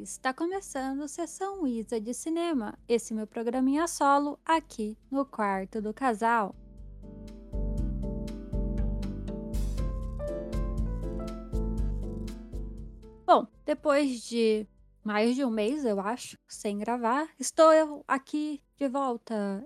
Está 0.00 0.32
começando 0.32 1.06
Sessão 1.06 1.66
Isa 1.66 2.00
de 2.00 2.14
Cinema, 2.14 2.78
esse 2.88 3.12
meu 3.12 3.26
programinha 3.26 3.86
solo 3.86 4.40
aqui 4.42 4.96
no 5.10 5.26
quarto 5.26 5.82
do 5.82 5.92
casal. 5.92 6.56
Bom, 13.26 13.46
depois 13.66 14.22
de 14.22 14.66
mais 15.04 15.36
de 15.36 15.44
um 15.44 15.50
mês, 15.50 15.84
eu 15.84 16.00
acho, 16.00 16.38
sem 16.48 16.78
gravar, 16.78 17.28
estou 17.38 17.70
eu 17.70 18.02
aqui 18.08 18.62
de 18.78 18.88
volta. 18.88 19.62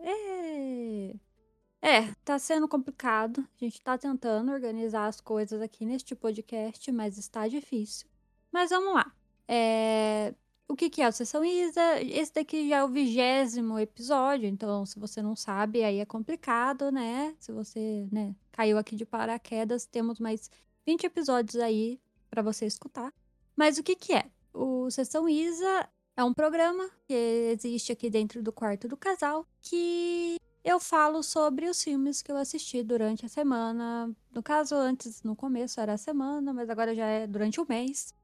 É, 1.80 2.12
tá 2.24 2.36
sendo 2.36 2.66
complicado. 2.66 3.46
A 3.60 3.64
gente 3.64 3.80
tá 3.80 3.96
tentando 3.96 4.50
organizar 4.50 5.06
as 5.06 5.20
coisas 5.20 5.62
aqui 5.62 5.86
neste 5.86 6.16
podcast, 6.16 6.90
mas 6.90 7.16
está 7.16 7.46
difícil. 7.46 8.08
Mas 8.52 8.70
vamos 8.70 8.92
lá. 8.92 9.14
É, 9.52 10.32
O 10.68 10.76
que 10.76 10.88
que 10.88 11.02
é 11.02 11.08
o 11.08 11.12
Sessão 11.12 11.44
Isa? 11.44 12.00
Esse 12.00 12.32
daqui 12.32 12.68
já 12.68 12.76
é 12.76 12.84
o 12.84 12.88
vigésimo 12.88 13.76
episódio, 13.80 14.48
então 14.48 14.86
se 14.86 15.00
você 15.00 15.20
não 15.20 15.34
sabe, 15.34 15.82
aí 15.82 15.98
é 15.98 16.04
complicado, 16.06 16.92
né? 16.92 17.34
Se 17.40 17.50
você, 17.50 18.06
né, 18.12 18.36
caiu 18.52 18.78
aqui 18.78 18.94
de 18.94 19.04
paraquedas, 19.04 19.84
temos 19.86 20.20
mais 20.20 20.48
20 20.86 21.04
episódios 21.04 21.56
aí 21.60 22.00
pra 22.30 22.42
você 22.42 22.66
escutar. 22.66 23.12
Mas 23.56 23.78
o 23.78 23.82
que 23.82 23.96
que 23.96 24.12
é? 24.14 24.30
O 24.54 24.88
Sessão 24.90 25.28
Isa 25.28 25.88
é 26.16 26.22
um 26.22 26.32
programa 26.32 26.88
que 27.08 27.14
existe 27.52 27.90
aqui 27.90 28.08
dentro 28.08 28.40
do 28.40 28.52
quarto 28.52 28.86
do 28.86 28.96
casal 28.96 29.44
que 29.60 30.36
eu 30.62 30.78
falo 30.78 31.22
sobre 31.24 31.68
os 31.68 31.82
filmes 31.82 32.22
que 32.22 32.30
eu 32.30 32.36
assisti 32.36 32.84
durante 32.84 33.26
a 33.26 33.28
semana. 33.28 34.14
No 34.30 34.42
caso, 34.42 34.76
antes, 34.76 35.24
no 35.24 35.34
começo 35.34 35.80
era 35.80 35.94
a 35.94 35.98
semana, 35.98 36.52
mas 36.52 36.70
agora 36.70 36.94
já 36.94 37.06
é 37.06 37.26
durante 37.26 37.60
o 37.60 37.66
mês. 37.68 38.14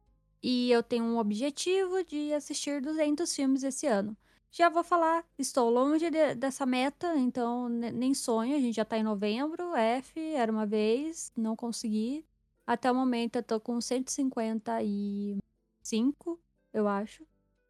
E 0.42 0.70
eu 0.70 0.82
tenho 0.82 1.04
um 1.04 1.18
objetivo 1.18 2.02
de 2.04 2.32
assistir 2.32 2.80
200 2.80 3.34
filmes 3.34 3.62
esse 3.62 3.86
ano. 3.86 4.16
Já 4.50 4.68
vou 4.70 4.82
falar, 4.84 5.24
estou 5.38 5.68
longe 5.70 6.08
de- 6.10 6.34
dessa 6.34 6.64
meta, 6.64 7.14
então 7.16 7.68
ne- 7.68 7.90
nem 7.92 8.14
sonho, 8.14 8.56
a 8.56 8.60
gente 8.60 8.76
já 8.76 8.84
tá 8.84 8.96
em 8.96 9.02
novembro, 9.02 9.74
F, 9.76 10.18
era 10.34 10.50
uma 10.50 10.64
vez, 10.66 11.30
não 11.36 11.54
consegui. 11.56 12.24
Até 12.66 12.90
o 12.90 12.94
momento 12.94 13.36
eu 13.36 13.42
tô 13.42 13.60
com 13.60 13.80
155, 13.80 16.40
eu 16.72 16.88
acho. 16.88 17.26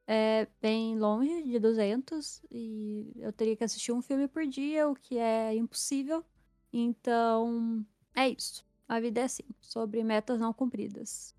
É 0.06 0.46
bem 0.62 0.96
longe 0.98 1.42
de 1.44 1.58
200 1.58 2.40
e 2.50 3.10
eu 3.16 3.32
teria 3.32 3.56
que 3.56 3.64
assistir 3.64 3.92
um 3.92 4.00
filme 4.02 4.28
por 4.28 4.46
dia, 4.46 4.88
o 4.88 4.94
que 4.94 5.18
é 5.18 5.54
impossível. 5.54 6.24
Então, 6.72 7.84
é 8.14 8.28
isso. 8.28 8.64
A 8.88 9.00
vida 9.00 9.20
é 9.20 9.24
assim, 9.24 9.42
sobre 9.60 10.02
metas 10.04 10.38
não 10.38 10.52
cumpridas. 10.52 11.34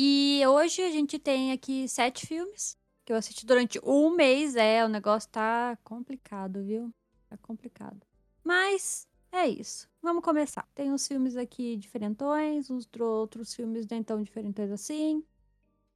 E 0.00 0.40
hoje 0.46 0.80
a 0.80 0.92
gente 0.92 1.18
tem 1.18 1.50
aqui 1.50 1.88
sete 1.88 2.24
filmes 2.24 2.76
que 3.04 3.12
eu 3.12 3.16
assisti 3.16 3.44
durante 3.44 3.80
um 3.82 4.10
mês. 4.10 4.54
É, 4.54 4.84
o 4.84 4.88
negócio 4.88 5.28
tá 5.28 5.76
complicado, 5.82 6.62
viu? 6.62 6.94
Tá 7.28 7.36
complicado. 7.38 8.00
Mas 8.44 9.08
é 9.32 9.48
isso. 9.48 9.90
Vamos 10.00 10.22
começar. 10.22 10.68
Tem 10.72 10.92
uns 10.92 11.08
filmes 11.08 11.36
aqui 11.36 11.76
diferentões, 11.76 12.70
uns 12.70 12.86
tro- 12.86 13.04
outros 13.06 13.52
filmes 13.52 13.88
nem 13.88 14.00
tão 14.00 14.22
diferentões 14.22 14.70
assim. 14.70 15.24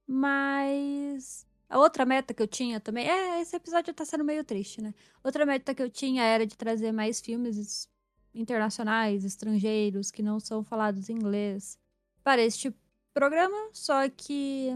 Mas 0.05 1.47
a 1.69 1.79
outra 1.79 2.05
meta 2.05 2.35
que 2.35 2.43
eu 2.43 2.49
tinha 2.49 2.81
também. 2.81 3.09
É, 3.09 3.41
esse 3.41 3.55
episódio 3.55 3.95
tá 3.95 4.05
sendo 4.05 4.25
meio 4.25 4.43
triste, 4.43 4.83
né? 4.83 4.93
Outra 5.23 5.47
meta 5.47 5.73
que 5.77 5.81
eu 5.81 5.89
tinha 5.89 6.25
era 6.25 6.45
de 6.45 6.57
trazer 6.57 6.91
mais 6.91 7.21
filmes 7.21 7.89
internacionais, 8.35 9.25
estrangeiros, 9.25 10.11
que 10.11 10.25
não 10.25 10.41
são 10.41 10.65
falados 10.65 11.09
em 11.09 11.13
inglês 11.15 11.79
para 12.25 12.43
este 12.43 12.75
programa. 13.13 13.71
Só 13.73 14.09
que 14.09 14.71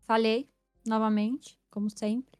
falhei 0.00 0.48
novamente, 0.86 1.58
como 1.70 1.90
sempre. 1.90 2.38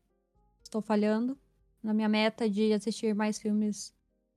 Estou 0.62 0.80
falhando 0.80 1.38
na 1.82 1.94
minha 1.94 2.08
meta 2.08 2.48
de 2.48 2.72
assistir 2.72 3.14
mais 3.14 3.38
filmes 3.38 3.94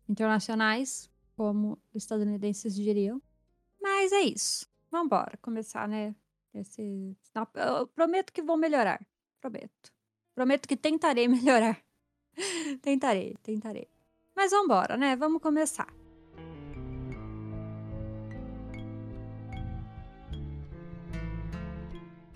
internacionais, 0.07 1.09
como 1.35 1.77
estadunidenses 1.93 2.75
diriam. 2.75 3.21
Mas 3.81 4.11
é 4.11 4.21
isso. 4.21 4.67
Vambora, 4.89 5.37
começar, 5.41 5.87
né? 5.87 6.15
Esse... 6.53 7.17
Eu 7.55 7.87
prometo 7.87 8.31
que 8.31 8.41
vou 8.41 8.55
melhorar. 8.55 9.05
Prometo. 9.41 9.91
Prometo 10.35 10.67
que 10.67 10.77
tentarei 10.77 11.27
melhorar. 11.29 11.81
tentarei, 12.81 13.35
tentarei. 13.43 13.89
Mas 14.35 14.51
vambora, 14.51 14.97
né? 14.97 15.15
Vamos 15.15 15.41
começar. 15.41 16.02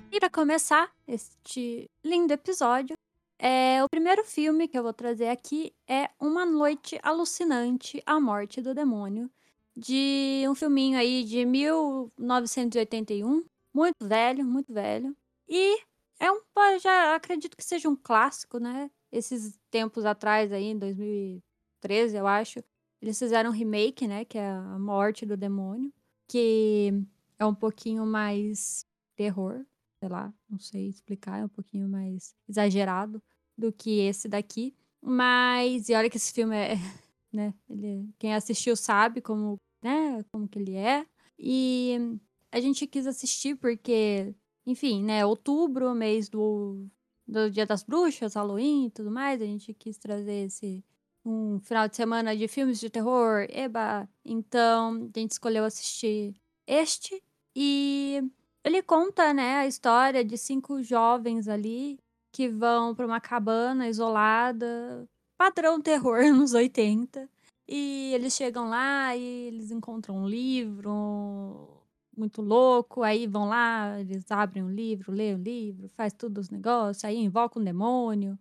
E 0.10 0.20
para 0.20 0.30
começar 0.30 0.90
este 1.06 1.92
lindo 2.04 2.32
episódio, 2.32 2.96
é, 3.38 3.84
o 3.84 3.90
primeiro 3.90 4.24
filme 4.24 4.68
que 4.68 4.78
eu 4.78 4.84
vou 4.84 4.94
trazer 4.94 5.28
aqui 5.28 5.74
é 5.88 6.10
Uma 6.20 6.46
Noite 6.46 6.98
Alucinante, 7.04 8.02
A 8.06 8.20
Morte 8.20 8.62
do 8.62 8.74
Demônio, 8.74 9.30
de 9.76 10.46
um 10.48 10.56
filminho 10.56 10.98
aí 10.98 11.24
de 11.26 11.46
1981, 11.46 13.44
muito 13.74 14.08
velho, 14.08 14.46
muito 14.46 14.74
velho. 14.74 15.16
E 15.48 15.82
é 16.20 16.32
um, 16.32 16.40
já 16.82 17.14
acredito 17.16 17.58
que 17.58 17.64
seja 17.64 17.90
um 17.90 17.96
clássico, 17.96 18.60
né? 18.60 18.90
Esses 19.12 19.60
tempos 19.70 20.06
atrás 20.06 20.52
aí, 20.54 20.66
em 20.66 20.78
2013, 20.78 22.16
eu 22.16 22.26
acho, 22.26 22.64
eles 23.02 23.20
fizeram 23.20 23.50
um 23.50 23.54
remake, 23.54 24.08
né, 24.08 24.24
que 24.26 24.38
é 24.38 24.50
A 24.50 24.80
Morte 24.80 25.26
do 25.26 25.36
Demônio, 25.38 25.94
que 26.28 26.94
é 27.38 27.46
um 27.46 27.54
pouquinho 27.54 28.06
mais 28.06 28.86
terror, 29.16 29.66
sei 30.00 30.10
lá, 30.10 30.34
não 30.50 30.60
sei 30.60 30.90
explicar, 30.90 31.40
é 31.40 31.46
um 31.46 31.50
pouquinho 31.50 31.88
mais 31.88 32.36
exagerado 32.48 33.22
do 33.58 33.72
que 33.72 34.00
esse 34.00 34.28
daqui. 34.28 34.76
Mas, 35.02 35.90
e 35.90 35.94
olha 35.94 36.10
que 36.10 36.18
esse 36.18 36.34
filme 36.34 36.56
é, 36.56 36.76
né, 37.32 37.54
ele, 37.70 38.10
quem 38.20 38.34
assistiu 38.34 38.76
sabe 38.76 39.22
como, 39.22 39.58
né, 39.82 40.24
como 40.32 40.48
que 40.48 40.60
ele 40.60 40.76
é. 40.76 41.06
E 41.40 42.20
a 42.52 42.60
gente 42.60 42.88
quis 42.88 43.08
assistir 43.08 43.56
porque, 43.56 44.34
enfim, 44.66 45.04
né, 45.04 45.26
outubro, 45.26 45.94
mês 45.94 46.30
do, 46.30 46.88
do 47.28 47.50
Dia 47.50 47.66
das 47.66 47.84
Bruxas, 47.84 48.36
Halloween 48.36 48.88
e 48.88 48.92
tudo 48.92 49.12
mais, 49.12 49.42
a 49.42 49.46
gente 49.46 49.74
quis 49.74 49.98
trazer 49.98 50.46
esse 50.46 50.84
um 51.26 51.60
final 51.60 51.90
de 51.90 51.96
semana 51.98 52.36
de 52.36 52.48
filmes 52.48 52.80
de 52.80 52.90
terror, 52.90 53.46
eba. 53.50 54.08
Então, 54.24 55.10
a 55.14 55.20
gente 55.20 55.32
escolheu 55.32 55.66
assistir 55.66 56.34
este 56.66 57.22
e 57.54 58.24
ele 58.68 58.84
conta, 58.84 59.34
né, 59.34 59.58
a 59.60 59.68
história 59.68 60.24
de 60.26 60.38
cinco 60.38 60.84
jovens 60.84 61.48
ali 61.48 61.98
que 62.34 62.50
vão 62.50 62.94
para 62.94 63.06
uma 63.06 63.22
cabana 63.22 63.88
isolada, 63.88 65.08
padrão 65.38 65.82
terror 65.82 66.22
nos 66.36 66.54
80. 66.54 67.30
E 67.68 68.14
eles 68.14 68.34
chegam 68.34 68.70
lá 68.70 69.16
e 69.16 69.24
eles 69.48 69.72
encontram 69.72 70.18
um 70.18 70.28
livro 70.28 71.82
muito 72.16 72.42
louco, 72.42 73.04
aí 73.04 73.28
vão 73.28 73.48
lá, 73.48 74.00
eles 74.00 74.30
abrem 74.32 74.64
um 74.64 74.70
livro, 74.70 75.12
lêem 75.12 75.36
o 75.36 75.38
livro, 75.38 75.88
faz 75.90 76.14
tudo 76.14 76.40
os 76.40 76.50
negócios, 76.50 77.06
aí 77.06 77.18
invoca 77.18 77.60
um 77.60 77.64
demônio. 77.64 78.38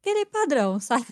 Aquele 0.00 0.26
padrão, 0.26 0.78
sabe? 0.80 1.06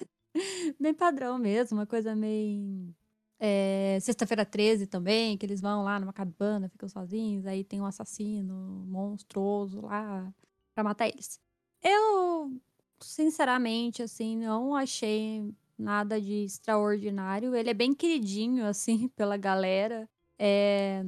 Bem 0.79 0.95
padrão 0.95 1.39
mesmo, 1.39 1.79
uma 1.79 1.87
coisa 1.87 2.17
meio 2.17 2.95
é, 3.41 3.99
Sexta-feira 4.01 4.45
13 4.45 4.87
também, 4.87 5.37
que 5.39 5.47
eles 5.47 5.61
vão 5.63 5.83
lá 5.83 5.99
numa 5.99 6.13
cabana, 6.13 6.69
ficam 6.69 6.89
sozinhos, 6.89 7.47
aí 7.47 7.65
tem 7.65 7.81
um 7.81 7.87
assassino 7.87 8.55
monstruoso 8.87 9.81
lá 9.81 10.33
pra 10.75 10.85
matar 10.85 11.09
eles. 11.09 11.41
Eu, 11.83 12.61
sinceramente, 13.01 14.03
assim, 14.03 14.37
não 14.37 14.75
achei 14.77 15.55
nada 15.79 16.21
de 16.21 16.45
extraordinário. 16.45 17.55
Ele 17.55 17.71
é 17.71 17.75
bem 17.75 17.95
queridinho, 17.95 18.67
assim, 18.67 19.09
pela 19.17 19.37
galera. 19.39 20.09
É, 20.39 21.03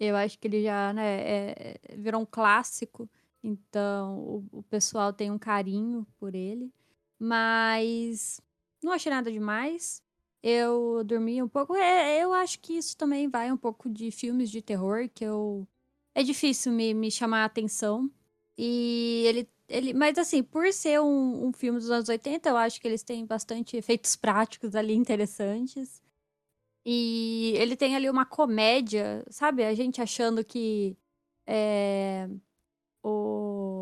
eu 0.00 0.16
acho 0.16 0.38
que 0.38 0.48
ele 0.48 0.62
já, 0.62 0.92
né, 0.92 1.20
é, 1.20 1.80
virou 1.96 2.22
um 2.22 2.26
clássico, 2.26 3.08
então 3.42 4.18
o, 4.18 4.58
o 4.58 4.62
pessoal 4.64 5.12
tem 5.12 5.30
um 5.30 5.38
carinho 5.38 6.06
por 6.18 6.34
ele. 6.34 6.72
Mas 7.18 8.40
não 8.82 8.92
achei 8.92 9.10
nada 9.12 9.30
demais. 9.30 10.02
Eu 10.42 11.02
dormi 11.04 11.42
um 11.42 11.48
pouco. 11.48 11.74
É, 11.74 12.22
eu 12.22 12.32
acho 12.32 12.60
que 12.60 12.74
isso 12.74 12.96
também 12.96 13.28
vai 13.28 13.50
um 13.52 13.56
pouco 13.56 13.88
de 13.88 14.10
filmes 14.10 14.50
de 14.50 14.62
terror, 14.62 15.08
que 15.12 15.24
eu. 15.24 15.66
É 16.14 16.22
difícil 16.22 16.72
me, 16.72 16.94
me 16.94 17.10
chamar 17.10 17.42
a 17.42 17.44
atenção. 17.46 18.10
E 18.56 19.24
ele. 19.26 19.48
ele 19.68 19.94
mas 19.94 20.18
assim, 20.18 20.42
por 20.42 20.72
ser 20.72 21.00
um, 21.00 21.48
um 21.48 21.52
filme 21.52 21.78
dos 21.78 21.90
anos 21.90 22.08
80, 22.08 22.48
eu 22.48 22.56
acho 22.56 22.80
que 22.80 22.88
eles 22.88 23.02
têm 23.02 23.26
bastante 23.26 23.76
efeitos 23.76 24.16
práticos 24.16 24.74
ali 24.74 24.94
interessantes. 24.94 26.02
E 26.84 27.52
ele 27.56 27.76
tem 27.76 27.96
ali 27.96 28.08
uma 28.08 28.24
comédia, 28.24 29.24
sabe? 29.30 29.64
A 29.64 29.74
gente 29.74 30.00
achando 30.00 30.44
que 30.44 30.96
é, 31.46 32.28
o 33.02 33.77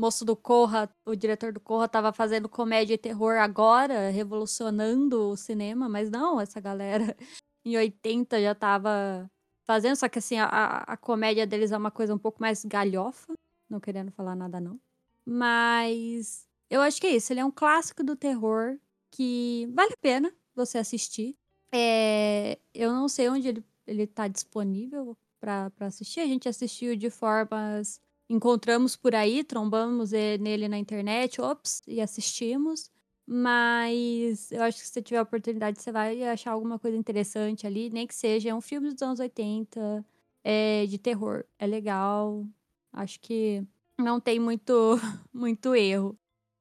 moço 0.00 0.24
do 0.24 0.34
Corra, 0.34 0.88
o 1.04 1.14
diretor 1.14 1.52
do 1.52 1.60
Corra, 1.60 1.88
tava 1.88 2.12
fazendo 2.12 2.48
comédia 2.48 2.94
e 2.94 2.98
terror 2.98 3.36
agora, 3.38 4.10
revolucionando 4.10 5.30
o 5.30 5.36
cinema, 5.36 5.88
mas 5.88 6.10
não, 6.10 6.40
essa 6.40 6.60
galera 6.60 7.16
em 7.64 7.76
80 7.76 8.40
já 8.40 8.54
tava 8.54 9.30
fazendo, 9.66 9.96
só 9.96 10.08
que 10.08 10.18
assim, 10.18 10.38
a, 10.38 10.46
a 10.46 10.96
comédia 10.96 11.46
deles 11.46 11.70
é 11.70 11.76
uma 11.76 11.90
coisa 11.90 12.14
um 12.14 12.18
pouco 12.18 12.40
mais 12.40 12.64
galhofa, 12.64 13.34
não 13.68 13.78
querendo 13.78 14.10
falar 14.10 14.34
nada 14.34 14.58
não. 14.58 14.80
Mas 15.24 16.48
eu 16.70 16.80
acho 16.80 17.00
que 17.00 17.06
é 17.06 17.16
isso. 17.16 17.32
Ele 17.32 17.40
é 17.40 17.44
um 17.44 17.50
clássico 17.50 18.02
do 18.02 18.16
terror 18.16 18.78
que 19.10 19.68
vale 19.72 19.92
a 19.92 20.00
pena 20.00 20.32
você 20.54 20.78
assistir. 20.78 21.36
É, 21.72 22.58
eu 22.74 22.92
não 22.92 23.08
sei 23.08 23.28
onde 23.28 23.48
ele, 23.48 23.64
ele 23.86 24.06
tá 24.06 24.26
disponível 24.26 25.16
para 25.38 25.70
assistir. 25.80 26.20
A 26.20 26.26
gente 26.26 26.48
assistiu 26.48 26.96
de 26.96 27.10
formas. 27.10 28.00
Encontramos 28.30 28.94
por 28.94 29.12
aí, 29.12 29.42
trombamos 29.42 30.12
nele 30.12 30.68
na 30.68 30.78
internet, 30.78 31.40
ops, 31.40 31.82
e 31.84 32.00
assistimos. 32.00 32.88
Mas 33.26 34.52
eu 34.52 34.62
acho 34.62 34.78
que 34.78 34.86
se 34.86 34.92
você 34.92 35.02
tiver 35.02 35.18
a 35.18 35.22
oportunidade, 35.22 35.82
você 35.82 35.90
vai 35.90 36.22
achar 36.22 36.52
alguma 36.52 36.78
coisa 36.78 36.96
interessante 36.96 37.66
ali, 37.66 37.90
nem 37.90 38.06
que 38.06 38.14
seja 38.14 38.54
um 38.54 38.60
filme 38.60 38.92
dos 38.92 39.02
anos 39.02 39.18
80, 39.18 40.06
é, 40.44 40.86
de 40.86 40.96
terror. 40.96 41.44
É 41.58 41.66
legal. 41.66 42.46
Acho 42.92 43.18
que 43.18 43.66
não 43.98 44.20
tem 44.20 44.38
muito, 44.38 44.72
muito 45.34 45.74
erro. 45.74 46.16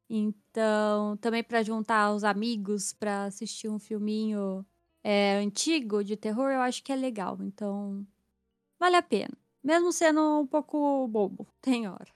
Então, 0.10 1.18
também 1.18 1.44
para 1.44 1.62
juntar 1.62 2.12
os 2.14 2.24
amigos 2.24 2.94
para 2.94 3.26
assistir 3.26 3.70
um 3.70 3.78
filminho 3.78 4.66
é, 5.04 5.38
antigo 5.38 6.04
de 6.04 6.18
terror, 6.18 6.50
eu 6.52 6.62
acho 6.62 6.84
que 6.84 6.92
é 6.92 6.96
legal. 6.96 7.38
Então, 7.42 8.04
vale 8.80 8.96
a 8.96 9.04
pena. 9.04 9.38
Mesmo 9.64 9.92
sendo 9.92 10.42
um 10.42 10.48
pouco 10.48 11.08
bobo, 11.08 11.48
tem 11.62 11.88
hora. 11.88 12.12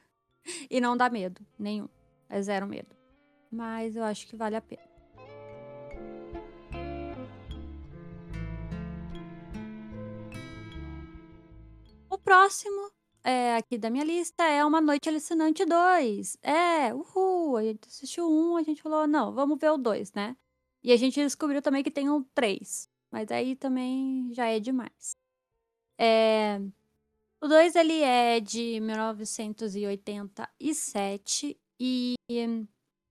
E 0.69 0.81
não 0.81 0.97
dá 0.97 1.09
medo, 1.09 1.45
nenhum. 1.57 1.87
É 2.29 2.41
zero 2.41 2.67
medo. 2.67 2.95
Mas 3.51 3.95
eu 3.95 4.03
acho 4.03 4.27
que 4.27 4.35
vale 4.35 4.55
a 4.55 4.61
pena. 4.61 4.83
O 12.09 12.17
próximo 12.17 12.91
é, 13.23 13.55
aqui 13.55 13.77
da 13.77 13.89
minha 13.89 14.03
lista 14.03 14.43
é 14.43 14.65
Uma 14.65 14.81
Noite 14.81 15.07
Alucinante 15.07 15.63
2. 15.65 16.37
É, 16.41 16.93
uhul! 16.93 17.55
A 17.57 17.63
gente 17.63 17.87
assistiu 17.87 18.29
um, 18.29 18.57
a 18.57 18.63
gente 18.63 18.81
falou, 18.81 19.07
não, 19.07 19.33
vamos 19.33 19.57
ver 19.59 19.71
o 19.71 19.77
2, 19.77 20.11
né? 20.13 20.35
E 20.83 20.91
a 20.91 20.97
gente 20.97 21.21
descobriu 21.21 21.61
também 21.61 21.83
que 21.83 21.89
tem 21.91 22.09
um 22.09 22.21
3. 22.35 22.89
Mas 23.09 23.31
aí 23.31 23.55
também 23.55 24.29
já 24.33 24.47
é 24.47 24.59
demais. 24.59 25.15
É, 25.97 26.59
o 27.43 27.47
2 27.47 27.75
ele 27.75 28.01
é 28.01 28.39
de 28.39 28.79
1987 28.79 31.59
e 31.77 32.15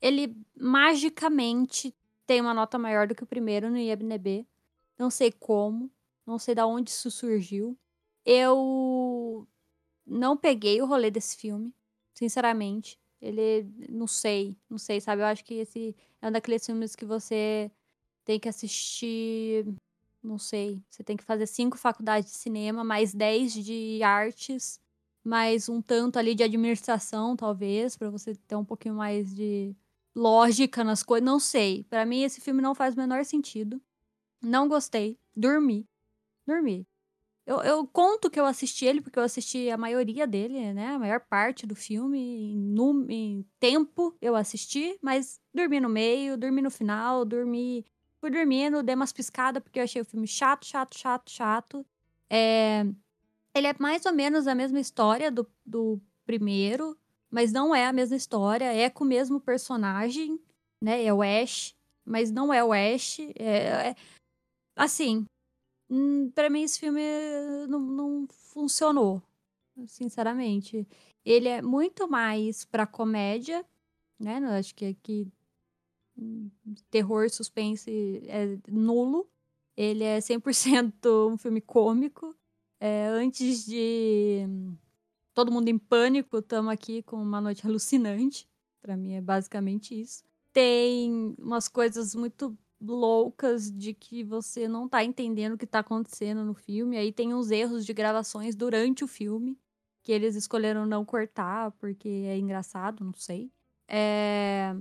ele 0.00 0.34
magicamente 0.58 1.94
tem 2.26 2.40
uma 2.40 2.54
nota 2.54 2.78
maior 2.78 3.06
do 3.06 3.14
que 3.14 3.22
o 3.22 3.26
primeiro 3.26 3.68
no 3.68 3.76
IMDb. 3.76 4.48
Não 4.98 5.10
sei 5.10 5.30
como, 5.30 5.92
não 6.26 6.38
sei 6.38 6.54
da 6.54 6.66
onde 6.66 6.88
isso 6.88 7.10
surgiu. 7.10 7.78
Eu 8.24 9.46
não 10.06 10.34
peguei 10.34 10.80
o 10.80 10.86
rolê 10.86 11.10
desse 11.10 11.36
filme, 11.36 11.70
sinceramente. 12.14 12.98
Ele, 13.20 13.70
não 13.90 14.06
sei, 14.06 14.56
não 14.70 14.78
sei, 14.78 14.98
sabe? 14.98 15.20
Eu 15.20 15.26
acho 15.26 15.44
que 15.44 15.56
esse 15.56 15.94
é 16.22 16.28
um 16.28 16.32
daqueles 16.32 16.64
filmes 16.64 16.96
que 16.96 17.04
você 17.04 17.70
tem 18.24 18.40
que 18.40 18.48
assistir 18.48 19.66
não 20.22 20.38
sei, 20.38 20.82
você 20.88 21.02
tem 21.02 21.16
que 21.16 21.24
fazer 21.24 21.46
cinco 21.46 21.76
faculdades 21.76 22.30
de 22.30 22.38
cinema, 22.38 22.84
mais 22.84 23.12
dez 23.12 23.52
de 23.52 24.02
artes, 24.02 24.80
mais 25.24 25.68
um 25.68 25.80
tanto 25.80 26.18
ali 26.18 26.34
de 26.34 26.42
administração, 26.42 27.36
talvez, 27.36 27.96
para 27.96 28.10
você 28.10 28.34
ter 28.34 28.56
um 28.56 28.64
pouquinho 28.64 28.94
mais 28.94 29.34
de 29.34 29.74
lógica 30.14 30.84
nas 30.84 31.02
coisas. 31.02 31.24
Não 31.24 31.38
sei. 31.38 31.84
Para 31.84 32.04
mim, 32.04 32.22
esse 32.22 32.40
filme 32.40 32.62
não 32.62 32.74
faz 32.74 32.94
o 32.94 32.98
menor 32.98 33.24
sentido. 33.24 33.80
Não 34.40 34.68
gostei. 34.68 35.18
Dormi. 35.36 35.86
Dormi. 36.46 36.86
Eu, 37.44 37.60
eu, 37.62 37.86
conto 37.86 38.30
que 38.30 38.38
eu 38.38 38.46
assisti 38.46 38.84
ele, 38.84 39.00
porque 39.00 39.18
eu 39.18 39.22
assisti 39.22 39.68
a 39.68 39.76
maioria 39.76 40.26
dele, 40.26 40.72
né? 40.72 40.94
A 40.94 40.98
maior 40.98 41.20
parte 41.20 41.66
do 41.66 41.74
filme. 41.74 42.18
Em, 42.18 42.74
em 43.08 43.46
tempo 43.58 44.16
eu 44.20 44.36
assisti, 44.36 44.96
mas 45.02 45.40
dormi 45.52 45.80
no 45.80 45.88
meio, 45.88 46.36
dormi 46.36 46.62
no 46.62 46.70
final, 46.70 47.24
dormi 47.24 47.84
Fui 48.22 48.30
dormindo, 48.30 48.84
dei 48.84 48.94
umas 48.94 49.12
piscadas 49.12 49.60
porque 49.60 49.80
eu 49.80 49.82
achei 49.82 50.00
o 50.00 50.04
filme 50.04 50.28
chato, 50.28 50.64
chato, 50.64 50.96
chato, 50.96 51.28
chato. 51.28 51.86
É... 52.30 52.84
Ele 53.52 53.66
é 53.66 53.74
mais 53.80 54.06
ou 54.06 54.12
menos 54.12 54.46
a 54.46 54.54
mesma 54.54 54.78
história 54.78 55.28
do, 55.28 55.44
do 55.66 56.00
primeiro, 56.24 56.96
mas 57.28 57.52
não 57.52 57.74
é 57.74 57.84
a 57.84 57.92
mesma 57.92 58.14
história. 58.14 58.72
É 58.72 58.88
com 58.88 59.02
o 59.02 59.08
mesmo 59.08 59.40
personagem, 59.40 60.40
né? 60.80 61.04
É 61.04 61.12
o 61.12 61.20
Ash, 61.20 61.74
mas 62.04 62.30
não 62.30 62.54
é 62.54 62.62
o 62.62 62.72
Ash. 62.72 63.18
É, 63.34 63.88
é... 63.88 63.96
Assim, 64.76 65.26
hum, 65.90 66.30
para 66.30 66.48
mim 66.48 66.62
esse 66.62 66.78
filme 66.78 67.02
não, 67.68 67.80
não 67.80 68.28
funcionou, 68.30 69.20
sinceramente. 69.88 70.86
Ele 71.24 71.48
é 71.48 71.60
muito 71.60 72.06
mais 72.06 72.64
pra 72.64 72.86
comédia, 72.86 73.66
né? 74.16 74.36
Acho 74.56 74.72
que 74.76 74.84
aqui 74.84 75.26
terror, 76.90 77.28
suspense 77.30 78.22
é 78.26 78.58
nulo. 78.68 79.28
Ele 79.76 80.04
é 80.04 80.18
100% 80.18 80.92
um 81.32 81.36
filme 81.36 81.60
cômico. 81.60 82.34
É, 82.80 83.06
antes 83.06 83.64
de 83.64 84.46
Todo 85.34 85.52
Mundo 85.52 85.68
em 85.68 85.78
Pânico, 85.78 86.38
estamos 86.38 86.72
aqui 86.72 87.02
com 87.02 87.16
Uma 87.16 87.40
Noite 87.40 87.66
Alucinante. 87.66 88.48
Para 88.80 88.96
mim 88.96 89.14
é 89.14 89.20
basicamente 89.20 89.98
isso. 89.98 90.24
Tem 90.52 91.34
umas 91.38 91.68
coisas 91.68 92.14
muito 92.14 92.56
loucas 92.80 93.70
de 93.70 93.94
que 93.94 94.24
você 94.24 94.66
não 94.66 94.88
tá 94.88 95.04
entendendo 95.04 95.54
o 95.54 95.58
que 95.58 95.66
tá 95.66 95.78
acontecendo 95.78 96.44
no 96.44 96.54
filme. 96.54 96.98
Aí 96.98 97.12
tem 97.12 97.32
uns 97.32 97.50
erros 97.50 97.86
de 97.86 97.92
gravações 97.92 98.56
durante 98.56 99.04
o 99.04 99.08
filme 99.08 99.56
que 100.02 100.12
eles 100.12 100.34
escolheram 100.34 100.84
não 100.84 101.04
cortar 101.04 101.70
porque 101.72 102.08
é 102.08 102.36
engraçado, 102.36 103.04
não 103.04 103.14
sei. 103.14 103.50
É... 103.88 104.74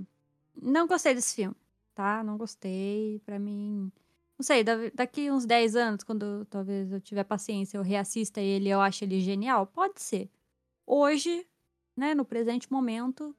Não 0.54 0.86
gostei 0.86 1.14
desse 1.14 1.34
filme, 1.34 1.56
tá? 1.94 2.22
Não 2.22 2.36
gostei. 2.36 3.20
Pra 3.24 3.38
mim. 3.38 3.90
Não 4.38 4.44
sei, 4.44 4.64
daqui 4.94 5.30
uns 5.30 5.46
10 5.46 5.76
anos, 5.76 6.02
quando 6.02 6.44
talvez 6.46 6.90
eu 6.90 7.00
tiver 7.00 7.24
paciência, 7.24 7.76
eu 7.76 7.82
reassista 7.82 8.40
ele 8.40 8.68
eu 8.68 8.80
acho 8.80 9.04
ele 9.04 9.20
genial. 9.20 9.66
Pode 9.66 10.00
ser. 10.00 10.30
Hoje, 10.86 11.46
né, 11.96 12.14
no 12.14 12.24
presente 12.24 12.70
momento, 12.72 13.36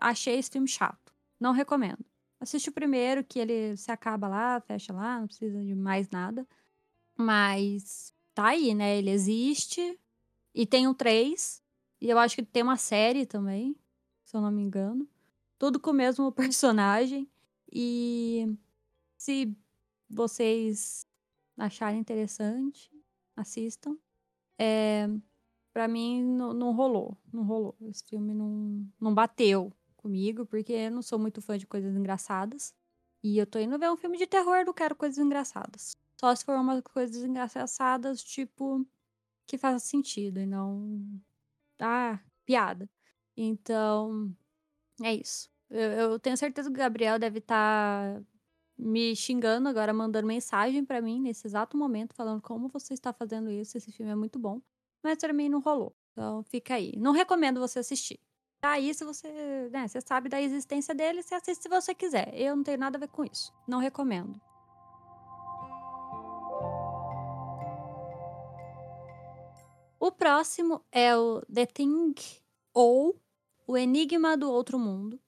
achei 0.00 0.38
esse 0.38 0.50
filme 0.50 0.68
chato. 0.68 1.12
Não 1.40 1.52
recomendo. 1.52 2.04
Assiste 2.38 2.68
o 2.68 2.72
primeiro, 2.72 3.24
que 3.24 3.38
ele 3.38 3.76
se 3.76 3.90
acaba 3.90 4.28
lá, 4.28 4.60
fecha 4.60 4.92
lá, 4.92 5.18
não 5.20 5.26
precisa 5.26 5.58
de 5.64 5.74
mais 5.74 6.08
nada. 6.10 6.46
Mas 7.16 8.12
tá 8.34 8.48
aí, 8.48 8.74
né? 8.74 8.96
Ele 8.98 9.10
existe. 9.10 9.98
E 10.54 10.66
tem 10.66 10.86
um 10.86 10.94
3. 10.94 11.62
E 12.00 12.08
eu 12.10 12.18
acho 12.18 12.36
que 12.36 12.42
tem 12.44 12.62
uma 12.62 12.76
série 12.76 13.26
também, 13.26 13.76
se 14.24 14.36
eu 14.36 14.40
não 14.40 14.52
me 14.52 14.62
engano 14.62 15.08
tudo 15.64 15.80
com 15.80 15.92
o 15.92 15.94
mesmo 15.94 16.30
personagem. 16.32 17.26
E 17.72 18.54
se 19.16 19.56
vocês 20.10 21.06
acharem 21.56 22.00
interessante, 22.00 22.90
assistam. 23.34 23.96
É, 24.58 25.08
para 25.72 25.88
mim 25.88 26.22
não, 26.22 26.52
não, 26.52 26.72
rolou, 26.72 27.16
não 27.32 27.44
rolou. 27.44 27.74
Esse 27.80 28.04
filme 28.04 28.34
não, 28.34 28.86
não 29.00 29.14
bateu 29.14 29.72
comigo, 29.96 30.44
porque 30.44 30.72
eu 30.72 30.90
não 30.90 31.00
sou 31.00 31.18
muito 31.18 31.40
fã 31.40 31.56
de 31.56 31.66
coisas 31.66 31.96
engraçadas. 31.96 32.74
E 33.22 33.38
eu 33.38 33.46
tô 33.46 33.58
indo 33.58 33.78
ver 33.78 33.90
um 33.90 33.96
filme 33.96 34.18
de 34.18 34.26
terror, 34.26 34.66
não 34.66 34.74
quero 34.74 34.94
coisas 34.94 35.16
engraçadas. 35.18 35.96
Só 36.20 36.34
se 36.34 36.44
for 36.44 36.56
umas 36.56 36.82
coisas 36.82 37.24
engraçadas, 37.24 38.22
tipo, 38.22 38.86
que 39.46 39.56
faça 39.56 39.78
sentido 39.78 40.40
e 40.40 40.46
não. 40.46 41.22
Ah, 41.80 42.20
piada. 42.44 42.88
Então, 43.34 44.30
é 45.02 45.14
isso. 45.14 45.53
Eu, 45.70 45.80
eu 45.80 46.18
tenho 46.18 46.36
certeza 46.36 46.68
que 46.68 46.74
o 46.74 46.78
Gabriel 46.78 47.18
deve 47.18 47.38
estar 47.38 48.14
tá 48.14 48.22
me 48.76 49.14
xingando 49.14 49.68
agora, 49.68 49.92
mandando 49.92 50.26
mensagem 50.26 50.84
para 50.84 51.00
mim 51.00 51.20
nesse 51.20 51.46
exato 51.46 51.76
momento, 51.76 52.14
falando 52.14 52.42
como 52.42 52.68
você 52.68 52.94
está 52.94 53.12
fazendo 53.12 53.50
isso, 53.50 53.76
esse 53.76 53.92
filme 53.92 54.12
é 54.12 54.14
muito 54.16 54.38
bom. 54.38 54.60
Mas 55.02 55.18
pra 55.18 55.32
mim 55.32 55.48
não 55.48 55.60
rolou. 55.60 55.94
Então 56.12 56.42
fica 56.44 56.74
aí. 56.74 56.92
Não 56.96 57.12
recomendo 57.12 57.60
você 57.60 57.78
assistir. 57.78 58.20
Tá 58.60 58.72
aí 58.72 58.94
se 58.94 59.04
você, 59.04 59.68
né, 59.70 59.86
você 59.86 60.00
sabe 60.00 60.28
da 60.28 60.40
existência 60.40 60.94
dele, 60.94 61.22
você 61.22 61.34
assiste 61.34 61.62
se 61.62 61.68
você 61.68 61.94
quiser. 61.94 62.32
Eu 62.34 62.56
não 62.56 62.64
tenho 62.64 62.78
nada 62.78 62.96
a 62.96 63.00
ver 63.00 63.08
com 63.08 63.24
isso. 63.24 63.52
Não 63.68 63.78
recomendo. 63.78 64.40
O 70.00 70.10
próximo 70.10 70.84
é 70.92 71.16
o 71.16 71.40
The 71.52 71.66
Thing 71.66 72.14
ou 72.72 73.20
O 73.66 73.76
Enigma 73.76 74.36
do 74.36 74.50
Outro 74.50 74.78
Mundo, 74.78 75.18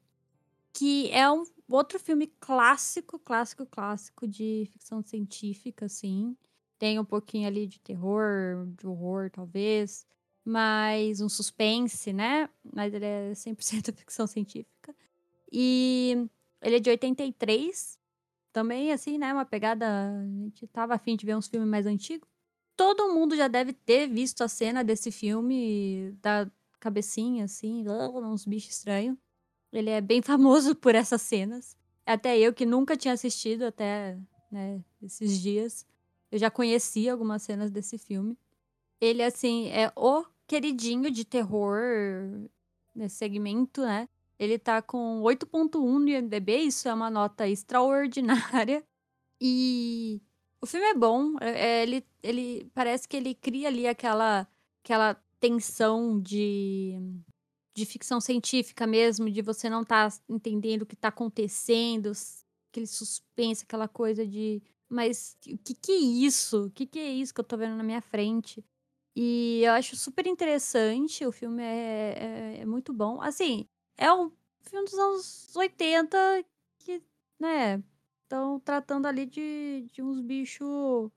que 0.77 1.11
é 1.11 1.31
um 1.31 1.43
outro 1.71 1.99
filme 1.99 2.27
clássico, 2.39 3.19
clássico, 3.19 3.65
clássico 3.65 4.29
de 4.29 4.69
ficção 4.71 5.03
científica, 5.03 5.87
assim. 5.87 6.37
Tem 6.79 6.99
um 6.99 7.05
pouquinho 7.05 7.49
ali 7.49 7.67
de 7.67 7.81
terror, 7.81 8.67
de 8.77 8.87
horror, 8.87 9.31
talvez, 9.31 10.07
mas 10.45 11.23
um 11.23 11.31
suspense, 11.31 12.13
né? 12.13 12.51
Mas 12.75 12.93
ele 12.93 13.07
é 13.07 13.33
100% 13.33 13.91
ficção 13.97 14.27
científica. 14.27 14.95
E 15.51 16.29
ele 16.61 16.77
é 16.77 16.81
de 16.81 16.91
83, 16.91 17.99
também, 18.53 18.93
assim, 18.93 19.17
né? 19.17 19.33
Uma 19.33 19.47
pegada. 19.47 19.87
A 19.87 20.27
gente 20.27 20.67
tava 20.67 20.95
afim 20.95 21.17
de 21.17 21.25
ver 21.25 21.37
uns 21.37 21.49
filmes 21.49 21.71
mais 21.71 21.87
antigos. 21.87 22.29
Todo 22.77 23.15
mundo 23.15 23.35
já 23.35 23.49
deve 23.49 23.73
ter 23.73 24.09
visto 24.09 24.43
a 24.45 24.49
cena 24.49 24.85
desse 24.85 25.11
filme, 25.11 26.13
da 26.21 26.51
cabecinha, 26.79 27.47
assim, 27.47 27.83
uns 28.23 28.45
bichos 28.45 28.77
estranhos. 28.77 29.17
Ele 29.73 29.91
é 29.91 30.01
bem 30.01 30.23
famoso 30.23 30.75
por 30.75 30.95
essas 30.95 31.23
cenas. 31.23 31.77
Até 32.05 32.39
eu, 32.39 32.53
que 32.53 32.65
nunca 32.65 32.97
tinha 32.97 33.15
assistido 33.15 33.65
até 33.65 34.17
né, 34.51 34.81
esses 35.03 35.41
dias, 35.41 35.85
eu 36.31 36.39
já 36.39 36.51
conhecia 36.51 37.13
algumas 37.13 37.43
cenas 37.43 37.71
desse 37.71 37.99
filme. 37.99 38.39
Ele, 39.01 39.23
assim, 39.23 39.69
é 39.69 39.93
o 39.97 40.25
queridinho 40.47 41.11
de 41.11 41.25
terror 41.25 42.49
nesse 42.95 43.17
segmento, 43.17 43.83
né? 43.83 44.09
Ele 44.39 44.59
tá 44.59 44.83
com 44.83 45.23
8.1 45.23 45.99
no 45.99 46.09
IMDb, 46.09 46.59
isso 46.59 46.89
é 46.89 46.95
uma 46.95 47.11
nota 47.11 47.49
extraordinária. 47.49 48.85
E 49.41 50.21
o 50.61 50.67
filme 50.67 50.87
é 50.87 50.95
bom, 50.95 51.37
é, 51.41 51.51
é, 51.51 51.83
ele, 51.83 52.05
ele 52.23 52.71
parece 52.75 53.07
que 53.09 53.17
ele 53.17 53.35
cria 53.35 53.69
ali 53.69 53.87
aquela, 53.87 54.49
aquela 54.83 55.15
tensão 55.39 56.21
de, 56.21 56.99
de 57.77 57.85
ficção 57.85 58.21
científica 58.21 58.87
mesmo, 58.87 59.31
de 59.31 59.43
você 59.43 59.69
não 59.69 59.83
estar 59.83 60.11
tá 60.11 60.19
entendendo 60.29 60.83
o 60.83 60.87
que 60.87 60.95
está 60.95 61.09
acontecendo, 61.09 62.11
aquele 62.71 62.87
suspense, 62.87 63.65
aquela 63.65 63.87
coisa 63.87 64.27
de 64.27 64.63
mas 64.89 65.37
o 65.47 65.59
que 65.59 65.75
que 65.75 65.93
é 65.93 65.97
isso? 65.97 66.67
O 66.67 66.71
que 66.71 66.87
que 66.87 66.99
é 66.99 67.11
isso 67.13 67.35
que 67.35 67.41
eu 67.41 67.45
tô 67.45 67.57
vendo 67.57 67.77
na 67.77 67.83
minha 67.83 68.01
frente? 68.01 68.65
E 69.15 69.63
eu 69.63 69.73
acho 69.73 69.97
super 69.97 70.27
interessante, 70.27 71.27
o 71.27 71.33
filme 71.33 71.63
é, 71.63 72.55
é, 72.59 72.59
é 72.61 72.67
muito 72.67 72.93
bom. 72.93 73.21
Assim, 73.21 73.67
é 73.97 74.13
um 74.13 74.31
filme 74.63 74.85
dos 74.87 74.95
anos 74.99 75.57
80 75.57 76.45
que, 76.79 77.03
né, 77.39 77.83
estão 78.23 78.61
tratando 78.61 79.07
ali 79.07 79.27
de, 79.27 79.87
de 79.93 80.03
uns 80.03 80.21
bichos, 80.21 81.11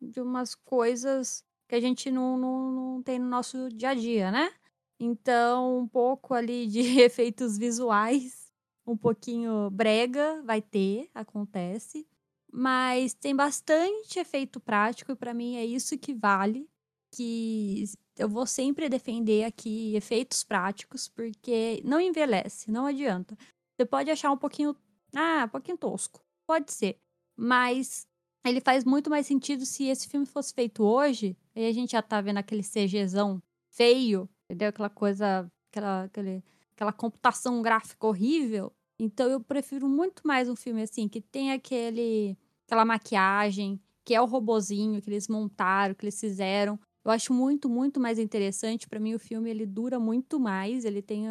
de 0.00 0.20
umas 0.20 0.54
coisas 0.54 1.44
que 1.68 1.74
a 1.74 1.80
gente 1.80 2.10
não, 2.10 2.36
não, 2.36 2.70
não 2.72 3.02
tem 3.02 3.18
no 3.18 3.26
nosso 3.26 3.68
dia 3.70 3.90
a 3.90 3.94
dia, 3.94 4.30
né? 4.30 4.52
Então, 4.98 5.78
um 5.80 5.88
pouco 5.88 6.34
ali 6.34 6.66
de 6.66 6.80
efeitos 7.00 7.58
visuais, 7.58 8.52
um 8.86 8.96
pouquinho 8.96 9.70
brega, 9.70 10.42
vai 10.42 10.62
ter, 10.62 11.10
acontece. 11.14 12.06
Mas 12.52 13.14
tem 13.14 13.34
bastante 13.34 14.18
efeito 14.18 14.60
prático 14.60 15.12
e 15.12 15.16
para 15.16 15.34
mim 15.34 15.56
é 15.56 15.64
isso 15.64 15.98
que 15.98 16.14
vale 16.14 16.68
que 17.14 17.84
eu 18.16 18.28
vou 18.28 18.46
sempre 18.46 18.88
defender 18.88 19.44
aqui 19.44 19.94
efeitos 19.94 20.42
práticos, 20.42 21.08
porque 21.08 21.80
não 21.84 22.00
envelhece, 22.00 22.70
não 22.70 22.86
adianta. 22.86 23.36
Você 23.76 23.86
pode 23.86 24.10
achar 24.10 24.30
um 24.30 24.36
pouquinho, 24.36 24.76
ah, 25.14 25.44
um 25.46 25.48
pouquinho 25.48 25.78
tosco, 25.78 26.20
pode 26.46 26.72
ser, 26.72 26.98
mas 27.36 28.06
ele 28.44 28.60
faz 28.60 28.84
muito 28.84 29.10
mais 29.10 29.26
sentido 29.26 29.64
se 29.64 29.84
esse 29.84 30.08
filme 30.08 30.26
fosse 30.26 30.52
feito 30.52 30.82
hoje, 30.82 31.36
e 31.54 31.66
a 31.66 31.72
gente 31.72 31.92
já 31.92 32.02
tá 32.02 32.20
vendo 32.20 32.38
aquele 32.38 32.62
CGzão 32.62 33.42
feio, 33.70 34.28
entendeu? 34.44 34.68
Aquela 34.68 34.90
coisa, 34.90 35.50
aquela, 35.70 36.04
aquele, 36.04 36.44
aquela 36.74 36.92
computação 36.92 37.62
gráfica 37.62 38.06
horrível. 38.06 38.72
Então 38.98 39.28
eu 39.28 39.40
prefiro 39.40 39.88
muito 39.88 40.26
mais 40.26 40.48
um 40.48 40.56
filme 40.56 40.82
assim, 40.82 41.08
que 41.08 41.20
tem 41.20 41.52
aquele, 41.52 42.36
aquela 42.66 42.84
maquiagem, 42.84 43.80
que 44.04 44.14
é 44.14 44.20
o 44.20 44.26
robozinho 44.26 45.00
que 45.02 45.10
eles 45.10 45.28
montaram, 45.28 45.94
que 45.94 46.04
eles 46.04 46.20
fizeram, 46.20 46.78
eu 47.04 47.10
acho 47.10 47.34
muito, 47.34 47.68
muito 47.68 48.00
mais 48.00 48.18
interessante. 48.18 48.88
Para 48.88 48.98
mim, 48.98 49.14
o 49.14 49.18
filme 49.18 49.50
ele 49.50 49.66
dura 49.66 50.00
muito 50.00 50.40
mais, 50.40 50.84
ele 50.84 51.02
tem 51.02 51.26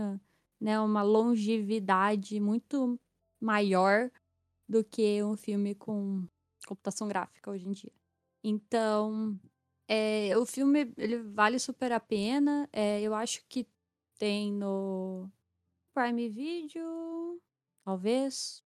né, 0.61 0.79
uma 0.79 1.01
longevidade 1.01 2.39
muito 2.39 2.99
maior 3.41 4.11
do 4.69 4.83
que 4.83 5.23
um 5.23 5.35
filme 5.35 5.73
com 5.73 6.25
computação 6.67 7.07
gráfica 7.07 7.51
hoje 7.51 7.67
em 7.67 7.71
dia. 7.71 7.91
Então, 8.43 9.37
é, 9.93 10.37
o 10.37 10.45
filme 10.45 10.91
ele 10.97 11.21
vale 11.21 11.59
super 11.59 11.91
a 11.91 11.99
pena. 11.99 12.67
É, 12.73 12.99
eu 13.01 13.13
acho 13.13 13.43
que 13.47 13.67
tem 14.17 14.51
no 14.51 15.29
Prime 15.93 16.29
Video, 16.29 17.39
talvez. 17.85 18.63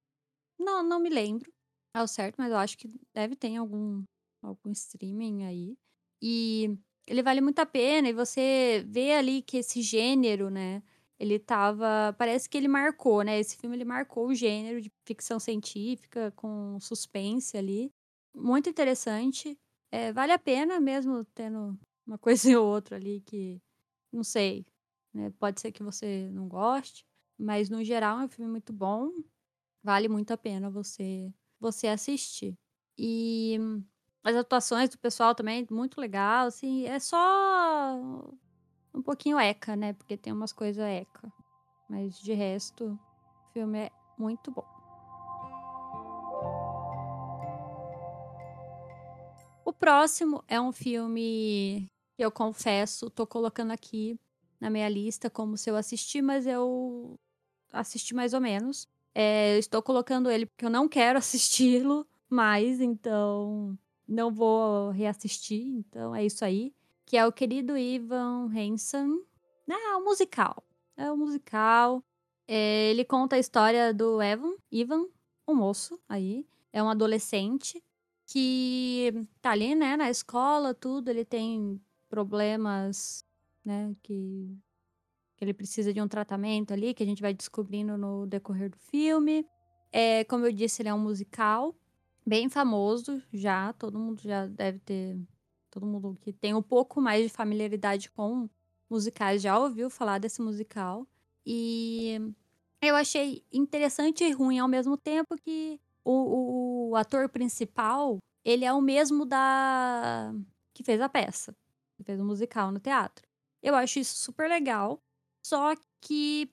Não, 0.60 0.81
não 0.84 1.00
me 1.00 1.10
lembro 1.10 1.51
ao 1.93 2.07
certo, 2.07 2.38
mas 2.38 2.51
eu 2.51 2.57
acho 2.57 2.77
que 2.77 2.89
deve 3.13 3.36
ter 3.36 3.55
algum 3.57 4.03
algum 4.41 4.72
streaming 4.72 5.43
aí. 5.43 5.77
E 6.22 6.77
ele 7.05 7.22
vale 7.22 7.41
muito 7.41 7.60
a 7.60 7.65
pena 7.65 8.07
e 8.10 8.13
você 8.13 8.86
vê 8.88 9.13
ali 9.13 9.41
que 9.41 9.57
esse 9.57 9.81
gênero, 9.81 10.50
né? 10.50 10.81
Ele 11.19 11.39
tava. 11.39 12.15
Parece 12.17 12.50
que 12.50 12.57
ele 12.57 12.67
marcou, 12.69 13.24
né? 13.24 13.39
Esse 13.39 13.57
filme 13.57 13.75
ele 13.75 13.86
marcou 13.86 14.27
o 14.27 14.36
gênero 14.36 14.81
de 14.81 14.91
ficção 15.05 15.39
científica 15.39 16.31
com 16.38 16.79
suspense 16.79 17.57
ali. 17.57 17.91
Muito 18.36 18.69
interessante. 18.69 19.57
É, 19.91 20.12
vale 20.12 20.32
a 20.32 20.39
pena 20.39 20.79
mesmo 20.79 21.24
tendo 21.34 21.77
uma 22.06 22.17
coisa 22.20 22.60
ou 22.60 22.67
outra 22.67 22.96
ali 22.96 23.22
que. 23.22 23.62
Não 24.12 24.24
sei. 24.24 24.65
Né? 25.13 25.32
Pode 25.39 25.60
ser 25.62 25.72
que 25.72 25.84
você 25.84 26.29
não 26.32 26.48
goste. 26.48 27.06
Mas 27.38 27.70
no 27.70 27.84
geral 27.84 28.20
é 28.20 28.25
um 28.25 28.29
filme 28.29 28.50
muito 28.50 28.74
bom. 28.74 29.12
Vale 29.84 30.08
muito 30.08 30.32
a 30.32 30.38
pena 30.38 30.70
você, 30.70 31.32
você 31.60 31.88
assistir. 31.88 32.58
E 32.98 33.60
as 34.24 34.36
atuações 34.36 34.89
do 34.89 34.98
pessoal 34.98 35.36
também, 35.36 35.65
muito 35.70 36.01
legal, 36.01 36.48
assim, 36.48 36.86
é 36.86 37.00
só 37.00 37.98
um 38.94 39.01
pouquinho 39.01 39.39
eca, 39.39 39.75
né? 39.75 39.94
Porque 39.94 40.17
tem 40.17 40.34
umas 40.34 40.51
coisas 40.51 40.84
eca. 40.84 41.32
Mas 41.89 42.20
de 42.20 42.34
resto, 42.34 42.86
o 42.86 43.53
filme 43.53 43.79
é 43.79 43.91
muito 44.17 44.51
bom. 44.51 44.76
O 49.67 49.74
próximo 49.74 50.41
é 50.47 50.62
um 50.62 50.71
filme 50.71 51.91
que 52.15 52.24
eu 52.24 52.31
confesso, 52.31 53.09
tô 53.09 53.27
colocando 53.27 53.71
aqui 53.71 54.17
na 54.62 54.69
minha 54.69 54.88
lista 54.88 55.29
como 55.29 55.57
se 55.57 55.69
eu 55.69 55.75
assisti, 55.75 56.21
mas 56.21 56.47
eu 56.47 57.19
assisti 57.74 58.15
mais 58.15 58.33
ou 58.33 58.39
menos. 58.39 58.88
É, 59.13 59.57
estou 59.57 59.83
colocando 59.83 60.31
ele 60.31 60.45
porque 60.45 60.63
eu 60.63 60.69
não 60.69 60.88
quero 60.88 61.19
assisti-lo 61.19 62.07
mais, 62.29 62.79
então 62.79 63.77
não 64.07 64.31
vou 64.31 64.91
reassistir, 64.91 65.67
então 65.67 66.15
é 66.15 66.25
isso 66.25 66.45
aí. 66.45 66.74
Que 67.05 67.17
é 67.17 67.27
o 67.27 67.31
querido 67.33 67.77
Ivan 67.77 68.50
Hansen. 68.55 69.21
Ah, 69.69 69.97
o 69.97 70.05
musical. 70.05 70.63
É 70.95 71.12
o 71.12 71.17
musical. 71.17 72.01
É, 72.47 72.89
ele 72.89 73.03
conta 73.03 73.36
a 73.36 73.39
história 73.39 73.93
do 73.93 74.21
Evan, 74.21 74.55
Ivan, 74.71 75.07
um 75.45 75.55
moço 75.55 76.00
aí. 76.07 76.47
É 76.71 76.81
um 76.81 76.89
adolescente 76.89 77.83
que 78.27 79.13
tá 79.41 79.51
ali, 79.51 79.74
né, 79.74 79.96
na 79.96 80.10
escola, 80.10 80.74
tudo. 80.74 81.10
Ele 81.10 81.25
tem 81.25 81.81
problemas, 82.10 83.25
né, 83.63 83.96
que, 84.03 84.55
que 85.38 85.46
ele 85.46 85.53
precisa 85.53 85.93
de 85.93 86.01
um 86.01 86.07
tratamento 86.07 86.74
ali, 86.74 86.93
que 86.93 87.03
a 87.03 87.05
gente 87.05 87.22
vai 87.22 87.34
descobrindo 87.34 87.98
no 87.98 88.27
decorrer 88.27 88.69
do 88.69 88.77
filme. 88.77 89.46
É, 89.91 90.25
como 90.25 90.46
eu 90.46 90.51
disse, 90.51 90.81
ele 90.81 90.89
é 90.89 90.93
um 90.93 91.00
musical 91.00 91.74
bem 92.25 92.50
famoso 92.50 93.24
já, 93.31 93.72
todo 93.74 93.98
mundo 93.98 94.22
já 94.22 94.46
deve 94.46 94.79
ter, 94.79 95.17
todo 95.72 95.86
mundo 95.86 96.17
que 96.19 96.34
tem 96.34 96.53
um 96.53 96.62
pouco 96.62 97.00
mais 97.00 97.24
de 97.24 97.29
familiaridade 97.29 98.12
com 98.12 98.50
musicais 98.89 99.41
já 99.41 99.57
ouviu 99.57 99.89
falar 99.89 100.19
desse 100.19 100.41
musical. 100.41 101.07
E 101.46 102.19
eu 102.81 102.96
achei 102.98 103.46
interessante 103.51 104.25
e 104.25 104.31
ruim 104.34 104.60
ao 104.60 104.67
mesmo 104.67 104.98
tempo 104.98 105.38
que 105.38 105.79
o, 106.03 106.12
o, 106.12 106.76
o 106.89 106.96
ator 106.96 107.29
principal, 107.29 108.17
ele 108.44 108.65
é 108.65 108.74
o 108.74 108.82
mesmo 108.82 109.25
da 109.25 110.34
que 110.74 110.84
fez 110.84 111.01
a 111.01 111.10
peça, 111.10 111.56
que 111.96 112.03
fez 112.03 112.20
o 112.20 112.25
musical 112.25 112.72
no 112.72 112.79
teatro. 112.79 113.27
Eu 113.62 113.75
acho 113.75 114.00
isso 114.00 114.15
super 114.15 114.48
legal, 114.48 115.01
só 115.46 115.75
que 116.00 116.50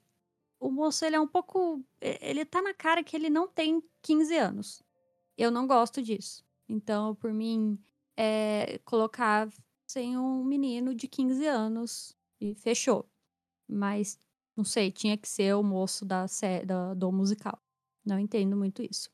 o 0.59 0.71
moço 0.71 1.05
ele 1.05 1.17
é 1.17 1.21
um 1.21 1.29
pouco, 1.29 1.85
ele 2.00 2.45
tá 2.45 2.62
na 2.62 2.73
cara 2.73 3.05
que 3.05 3.14
ele 3.14 3.29
não 3.29 3.47
tem 3.47 3.83
15 4.03 4.37
anos. 4.37 4.83
Eu 5.37 5.50
não 5.50 5.67
gosto 5.67 6.03
disso. 6.03 6.43
Então, 6.69 7.14
por 7.14 7.33
mim, 7.33 7.79
é, 8.17 8.79
colocar 8.85 9.49
sem 9.87 10.17
um 10.17 10.43
menino 10.43 10.95
de 10.95 11.07
15 11.07 11.47
anos 11.47 12.17
e 12.41 12.55
fechou. 12.55 13.09
Mas, 13.69 14.19
não 14.57 14.64
sei, 14.64 14.91
tinha 14.91 15.17
que 15.17 15.29
ser 15.29 15.55
o 15.55 15.62
moço 15.62 16.05
da 16.05 16.26
do 16.97 17.12
musical. 17.12 17.61
Não 18.05 18.19
entendo 18.19 18.57
muito 18.57 18.83
isso. 18.83 19.11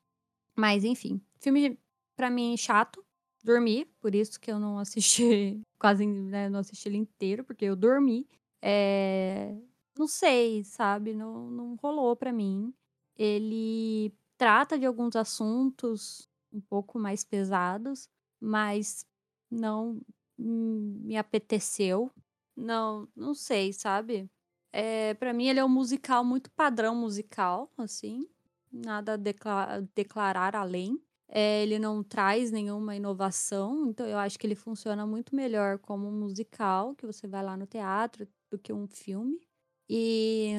Mas, 0.61 0.85
enfim, 0.85 1.23
filme 1.41 1.79
para 2.15 2.29
mim 2.29 2.55
chato. 2.55 3.03
Dormi, 3.43 3.87
por 3.99 4.15
isso 4.15 4.39
que 4.39 4.51
eu 4.51 4.59
não 4.61 4.79
assisti, 4.79 5.59
quase 5.81 6.05
né, 6.07 6.51
não 6.51 6.61
assisti 6.61 6.87
ele 6.91 6.99
inteiro, 6.99 7.43
porque 7.43 7.65
eu 7.65 7.75
dormi. 7.75 8.29
É, 8.61 9.57
não 9.99 10.07
sei, 10.07 10.63
sabe? 10.63 11.15
Não, 11.15 11.51
não 11.51 11.77
rolou 11.77 12.15
para 12.15 12.31
mim. 12.31 12.75
Ele 13.17 14.13
trata 14.37 14.79
de 14.79 14.85
alguns 14.85 15.17
assuntos 15.17 16.29
um 16.53 16.61
pouco 16.61 16.99
mais 16.99 17.25
pesados, 17.25 18.07
mas 18.39 19.07
não 19.51 19.99
me 20.39 21.17
apeteceu. 21.17 22.11
Não, 22.55 23.09
não 23.17 23.33
sei, 23.35 23.73
sabe? 23.73 24.31
É, 24.71 25.15
para 25.15 25.33
mim 25.33 25.49
ele 25.49 25.59
é 25.61 25.65
um 25.65 25.69
musical 25.71 26.23
muito 26.23 26.51
padrão 26.51 26.95
musical, 26.95 27.73
assim, 27.79 28.29
nada 28.73 29.15
a 29.15 29.81
declarar, 29.95 30.55
além. 30.57 31.01
É, 31.29 31.63
ele 31.63 31.79
não 31.79 32.03
traz 32.03 32.51
nenhuma 32.51 32.97
inovação, 32.97 33.89
então 33.89 34.07
eu 34.07 34.19
acho 34.19 34.37
que 34.39 34.47
ele 34.47 34.57
funciona 34.57 35.07
muito 35.07 35.35
melhor 35.35 35.79
como 35.79 36.09
um 36.09 36.13
musical, 36.13 36.95
que 36.97 37.07
você 37.07 37.29
vai 37.29 37.43
lá 37.43 37.57
no 37.57 37.67
teatro, 37.67 38.27
do 38.51 38.59
que 38.59 38.73
um 38.73 38.87
filme. 38.89 39.39
E 39.89 40.55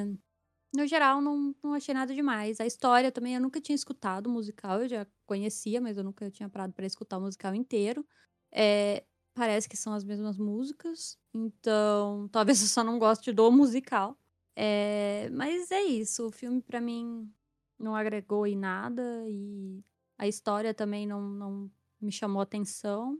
no 0.73 0.87
geral, 0.87 1.21
não, 1.21 1.55
não 1.63 1.73
achei 1.73 1.93
nada 1.93 2.13
demais. 2.13 2.59
A 2.61 2.65
história 2.65 3.11
também, 3.11 3.35
eu 3.35 3.41
nunca 3.41 3.59
tinha 3.61 3.75
escutado 3.75 4.27
o 4.27 4.29
musical, 4.31 4.81
eu 4.81 4.87
já 4.89 5.07
conhecia, 5.25 5.81
mas 5.81 5.97
eu 5.97 6.03
nunca 6.03 6.29
tinha 6.31 6.49
parado 6.49 6.73
para 6.73 6.85
escutar 6.85 7.17
o 7.17 7.21
musical 7.21 7.53
inteiro. 7.55 8.05
É, 8.53 9.03
parece 9.33 9.67
que 9.69 9.77
são 9.77 9.93
as 9.93 10.03
mesmas 10.03 10.37
músicas, 10.37 11.17
então 11.33 12.27
talvez 12.31 12.61
eu 12.63 12.67
só 12.67 12.83
não 12.83 12.99
goste 12.99 13.31
do 13.33 13.51
musical. 13.51 14.17
É, 14.55 15.29
mas 15.31 15.71
é 15.71 15.81
isso, 15.83 16.27
o 16.27 16.31
filme 16.31 16.61
para 16.61 16.81
mim 16.81 17.29
não 17.81 17.95
agregou 17.95 18.45
em 18.45 18.55
nada 18.55 19.01
e 19.27 19.83
a 20.17 20.27
história 20.27 20.73
também 20.73 21.07
não, 21.07 21.21
não 21.21 21.71
me 21.99 22.11
chamou 22.11 22.41
atenção. 22.41 23.19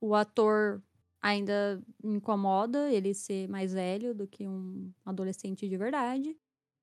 O 0.00 0.14
ator 0.14 0.82
ainda 1.20 1.82
me 2.02 2.16
incomoda 2.16 2.90
ele 2.92 3.14
ser 3.14 3.48
mais 3.48 3.72
velho 3.72 4.14
do 4.14 4.26
que 4.26 4.46
um 4.46 4.92
adolescente 5.04 5.68
de 5.68 5.76
verdade. 5.76 6.36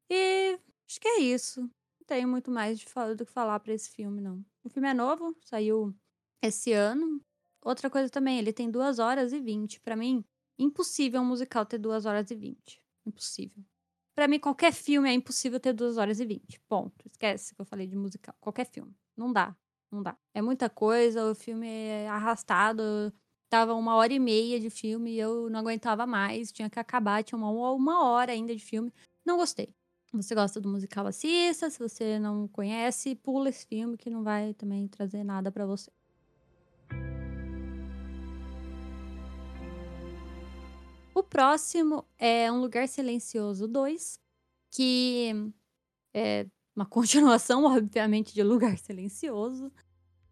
E 0.10 0.58
acho 0.88 1.00
que 1.00 1.08
é 1.08 1.20
isso. 1.20 1.62
Não 1.62 2.06
tenho 2.08 2.28
muito 2.28 2.50
mais 2.50 2.80
de 2.80 2.86
falar, 2.86 3.14
do 3.16 3.26
que 3.26 3.32
falar 3.32 3.60
para 3.60 3.74
esse 3.74 3.90
filme, 3.90 4.22
não. 4.22 4.44
O 4.64 4.70
filme 4.70 4.90
é 4.90 4.94
novo, 4.94 5.36
saiu 5.42 5.94
esse 6.42 6.72
ano. 6.74 7.22
Outra 7.62 7.90
coisa 7.90 8.10
também, 8.10 8.40
ele 8.40 8.54
tem 8.54 8.72
2 8.72 9.00
horas 9.00 9.34
e 9.34 9.40
20. 9.40 9.82
Para 9.82 9.96
mim, 9.96 10.24
impossível 10.58 11.22
um 11.22 11.26
musical 11.26 11.66
ter 11.66 11.78
2 11.78 12.06
horas 12.06 12.32
e 12.32 12.36
20. 12.36 12.82
Impossível. 13.06 13.64
Para 14.20 14.28
mim, 14.28 14.38
qualquer 14.38 14.74
filme 14.74 15.10
é 15.10 15.14
impossível 15.14 15.62
ter 15.62 15.72
2 15.72 15.98
horas 15.98 16.20
e 16.20 16.26
20. 16.26 16.60
Ponto. 16.68 17.08
Esquece 17.10 17.56
que 17.56 17.62
eu 17.62 17.66
falei 17.66 17.88
de 17.88 17.96
musical. 17.96 18.36
Qualquer 18.42 18.66
filme. 18.66 18.94
Não 19.16 19.32
dá. 19.32 19.56
Não 19.90 20.04
dá. 20.04 20.18
É 20.34 20.42
muita 20.42 20.70
coisa, 20.70 21.32
o 21.32 21.34
filme 21.34 21.66
é 21.66 22.06
arrastado. 22.10 22.84
Tava 23.50 23.74
uma 23.76 23.96
hora 23.96 24.12
e 24.12 24.20
meia 24.20 24.60
de 24.60 24.70
filme 24.70 25.12
e 25.14 25.20
eu 25.20 25.50
não 25.50 25.62
aguentava 25.62 26.06
mais. 26.06 26.52
Tinha 26.52 26.70
que 26.70 26.78
acabar, 26.78 27.24
tinha 27.24 27.40
uma, 27.40 27.50
uma 27.72 28.04
hora 28.10 28.34
ainda 28.34 28.54
de 28.54 28.62
filme. 28.62 28.92
Não 29.26 29.38
gostei. 29.38 29.74
Você 30.12 30.36
gosta 30.36 30.60
do 30.60 30.68
musical, 30.68 31.08
assista. 31.08 31.70
Se 31.70 31.80
você 31.80 32.20
não 32.20 32.46
conhece, 32.50 33.16
pula 33.16 33.48
esse 33.48 33.66
filme 33.68 33.96
que 33.96 34.10
não 34.10 34.22
vai 34.22 34.54
também 34.54 34.86
trazer 34.90 35.24
nada 35.24 35.50
para 35.50 35.66
você. 35.66 35.90
O 41.20 41.24
próximo 41.24 42.06
é 42.18 42.50
Um 42.50 42.62
Lugar 42.62 42.88
Silencioso 42.88 43.68
2, 43.68 44.18
que 44.72 45.52
é 46.14 46.48
uma 46.74 46.86
continuação, 46.88 47.66
obviamente, 47.66 48.34
de 48.34 48.42
Lugar 48.42 48.78
Silencioso. 48.78 49.70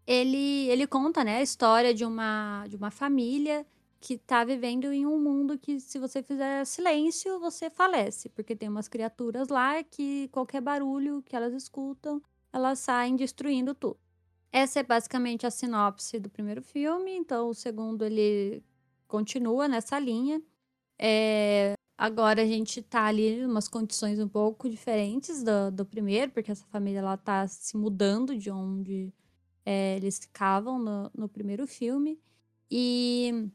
Ele, 0.06 0.66
ele 0.70 0.86
conta 0.86 1.22
né, 1.22 1.36
a 1.36 1.42
história 1.42 1.92
de 1.92 2.06
uma, 2.06 2.66
de 2.68 2.74
uma 2.74 2.90
família 2.90 3.66
que 4.00 4.14
está 4.14 4.42
vivendo 4.44 4.90
em 4.90 5.04
um 5.04 5.20
mundo 5.20 5.58
que, 5.58 5.78
se 5.78 5.98
você 5.98 6.22
fizer 6.22 6.64
silêncio, 6.64 7.38
você 7.38 7.68
falece, 7.68 8.30
porque 8.30 8.56
tem 8.56 8.70
umas 8.70 8.88
criaturas 8.88 9.48
lá 9.48 9.84
que 9.84 10.28
qualquer 10.28 10.62
barulho 10.62 11.22
que 11.22 11.36
elas 11.36 11.52
escutam, 11.52 12.22
elas 12.50 12.78
saem 12.78 13.14
destruindo 13.14 13.74
tudo. 13.74 13.98
Essa 14.50 14.80
é 14.80 14.82
basicamente 14.82 15.46
a 15.46 15.50
sinopse 15.50 16.18
do 16.18 16.30
primeiro 16.30 16.62
filme, 16.62 17.14
então 17.14 17.50
o 17.50 17.54
segundo 17.54 18.06
ele 18.06 18.64
continua 19.06 19.68
nessa 19.68 19.98
linha. 19.98 20.42
É, 20.98 21.74
agora 21.96 22.42
a 22.42 22.46
gente 22.46 22.82
tá 22.82 23.04
ali 23.06 23.40
em 23.40 23.46
umas 23.46 23.68
condições 23.68 24.18
um 24.18 24.28
pouco 24.28 24.68
diferentes 24.68 25.42
do, 25.42 25.70
do 25.70 25.84
primeiro, 25.84 26.32
porque 26.32 26.50
essa 26.50 26.66
família 26.66 26.98
ela 26.98 27.16
tá 27.16 27.46
se 27.46 27.76
mudando 27.76 28.36
de 28.36 28.50
onde 28.50 29.12
é, 29.64 29.96
eles 29.96 30.18
ficavam 30.18 30.78
no, 30.78 31.10
no 31.14 31.28
primeiro 31.28 31.66
filme. 31.66 32.20
E 32.70 33.50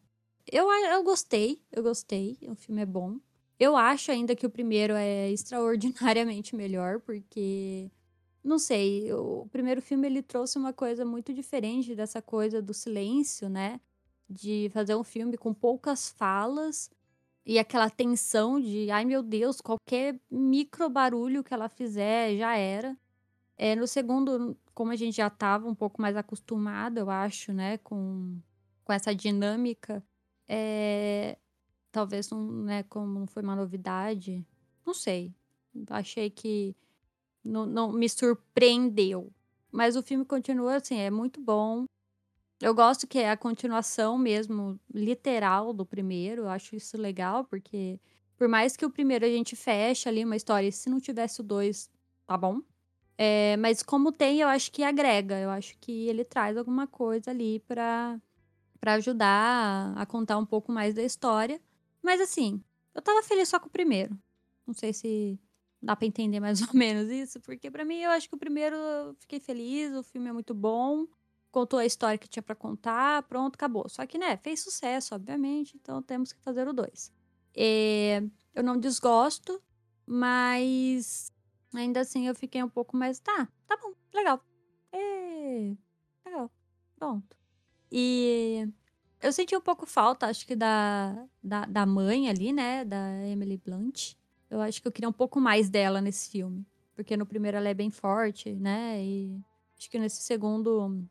eu, 0.52 0.70
eu 0.72 1.04
gostei, 1.04 1.62
eu 1.72 1.84
gostei, 1.84 2.38
o 2.48 2.56
filme 2.56 2.82
é 2.82 2.86
bom. 2.86 3.20
Eu 3.60 3.78
acho 3.78 4.12
ainda 4.12 4.36
que 4.36 4.46
o 4.46 4.50
primeiro 4.50 4.94
é 4.94 5.32
extraordinariamente 5.32 6.56
melhor, 6.56 7.00
porque 7.00 7.92
não 8.44 8.60
sei, 8.60 9.12
o 9.14 9.48
primeiro 9.52 9.82
filme 9.82 10.08
ele 10.08 10.22
trouxe 10.22 10.58
uma 10.58 10.74
coisa 10.74 11.06
muito 11.06 11.34
diferente 11.34 11.96
dessa 11.96 12.22
coisa 12.22 12.62
do 12.62 12.74
silêncio, 12.74 13.48
né? 13.48 13.80
De 14.30 14.70
fazer 14.74 14.96
um 14.96 15.04
filme 15.04 15.38
com 15.38 15.54
poucas 15.54 16.10
falas 16.10 16.90
e 17.46 17.60
aquela 17.60 17.90
tensão 17.90 18.60
de, 18.60 18.90
ai 18.90 19.06
meu 19.06 19.22
Deus, 19.22 19.60
qualquer 19.62 20.20
micro 20.32 20.90
barulho 20.90 21.44
que 21.44 21.54
ela 21.54 21.68
fizer 21.70 22.38
já 22.38 22.56
era. 22.56 22.98
É, 23.58 23.76
no 23.76 23.88
segundo, 23.88 24.58
como 24.74 24.92
a 24.92 24.96
gente 24.96 25.16
já 25.18 25.28
estava 25.28 25.68
um 25.68 25.76
pouco 25.76 26.02
mais 26.02 26.16
acostumado, 26.16 26.98
eu 26.98 27.10
acho, 27.10 27.54
né, 27.54 27.78
com, 27.80 28.40
com 28.84 28.94
essa 28.94 29.14
dinâmica, 29.14 30.04
é, 30.48 31.38
talvez 31.92 32.30
não, 32.30 32.44
né, 32.64 32.84
como 32.84 33.20
não 33.20 33.28
foi 33.28 33.44
uma 33.44 33.56
novidade, 33.56 34.46
não 34.86 34.94
sei. 34.94 35.34
Achei 35.90 36.30
que 36.30 36.76
não, 37.44 37.66
não 37.66 37.92
me 37.92 38.08
surpreendeu. 38.10 39.32
Mas 39.72 39.96
o 39.96 40.04
filme 40.04 40.24
continua 40.26 40.76
assim, 40.78 40.98
é 40.98 41.10
muito 41.10 41.42
bom. 41.42 41.86
Eu 42.64 42.74
gosto 42.74 43.06
que 43.06 43.20
é 43.20 43.30
a 43.30 43.36
continuação 43.36 44.18
mesmo, 44.18 44.80
literal 44.94 45.74
do 45.74 45.86
primeiro. 45.86 46.44
Eu 46.44 46.50
acho 46.50 46.78
isso 46.78 46.96
legal, 46.96 47.44
porque 47.44 48.00
por 48.38 48.48
mais 48.48 48.78
que 48.78 48.86
o 48.86 48.90
primeiro 48.90 49.26
a 49.26 49.28
gente 49.28 49.54
feche 49.54 50.08
ali 50.08 50.24
uma 50.24 50.38
história, 50.38 50.72
se 50.72 50.90
não 50.90 50.98
tivesse 50.98 51.42
o 51.42 51.44
dois, 51.44 51.90
tá 52.26 52.38
bom. 52.38 52.62
É, 53.18 53.58
mas 53.58 53.84
como 53.84 54.14
tem, 54.14 54.40
eu 54.40 54.48
acho 54.48 54.72
que 54.72 54.82
agrega. 54.82 55.38
Eu 55.42 55.50
acho 55.50 55.78
que 55.78 56.08
ele 56.08 56.24
traz 56.24 56.56
alguma 56.56 56.88
coisa 56.88 57.32
ali 57.32 57.60
para 57.60 58.18
para 58.80 58.94
ajudar 58.94 59.94
a 59.98 60.06
contar 60.06 60.38
um 60.38 60.46
pouco 60.46 60.72
mais 60.72 60.94
da 60.96 61.04
história. 61.04 61.60
Mas 62.02 62.22
assim, 62.22 62.64
eu 62.96 63.02
tava 63.02 63.22
feliz 63.24 63.50
só 63.50 63.60
com 63.60 63.68
o 63.68 63.70
primeiro. 63.70 64.18
Não 64.66 64.74
sei 64.74 64.94
se 64.94 65.38
dá 65.82 65.98
para 65.98 66.08
entender 66.08 66.40
mais 66.40 66.62
ou 66.66 66.74
menos 66.74 67.10
isso, 67.10 67.42
porque 67.42 67.70
para 67.70 67.84
mim 67.84 67.98
eu 68.00 68.12
acho 68.12 68.30
que 68.30 68.36
o 68.36 68.40
primeiro 68.40 68.78
eu 68.78 69.16
fiquei 69.16 69.42
feliz, 69.42 69.94
o 69.94 70.04
filme 70.04 70.30
é 70.30 70.34
muito 70.34 70.54
bom 70.54 71.06
contou 71.54 71.78
a 71.78 71.86
história 71.86 72.18
que 72.18 72.28
tinha 72.28 72.42
para 72.42 72.56
contar, 72.56 73.22
pronto, 73.24 73.56
acabou. 73.56 73.88
Só 73.88 74.06
que, 74.08 74.18
né, 74.18 74.36
fez 74.38 74.60
sucesso, 74.62 75.14
obviamente, 75.14 75.78
então 75.80 76.02
temos 76.02 76.34
que 76.34 76.42
fazer 76.42 76.68
o 76.68 76.74
2. 76.74 77.14
É, 77.56 78.24
eu 78.56 78.64
não 78.64 78.76
desgosto, 78.76 79.62
mas 80.04 81.32
ainda 81.74 82.02
assim 82.02 82.28
eu 82.28 82.34
fiquei 82.34 82.64
um 82.64 82.70
pouco 82.70 82.98
mais. 82.98 83.20
Tá, 83.20 83.48
tá 83.68 83.78
bom, 83.78 83.94
legal. 84.12 84.44
É, 84.92 85.76
legal, 86.26 86.52
pronto. 86.98 87.38
E 87.92 88.68
eu 89.22 89.32
senti 89.32 89.56
um 89.56 89.62
pouco 89.62 89.86
falta, 89.86 90.26
acho 90.26 90.48
que 90.48 90.56
da, 90.56 91.24
da, 91.42 91.66
da 91.66 91.86
mãe 91.86 92.30
ali, 92.30 92.52
né, 92.52 92.84
da 92.84 93.28
Emily 93.28 93.58
Blunt. 93.58 94.16
Eu 94.50 94.60
acho 94.60 94.82
que 94.82 94.88
eu 94.88 94.92
queria 94.92 95.10
um 95.10 95.14
pouco 95.14 95.40
mais 95.40 95.70
dela 95.70 96.02
nesse 96.02 96.32
filme. 96.32 96.66
Porque 96.96 97.16
no 97.16 97.28
primeiro 97.28 97.58
ela 97.58 97.70
é 97.70 97.74
bem 97.74 97.92
forte, 97.92 98.54
né? 98.54 99.04
E 99.04 99.40
acho 99.78 99.90
que 99.90 99.98
nesse 99.98 100.22
segundo 100.22 101.04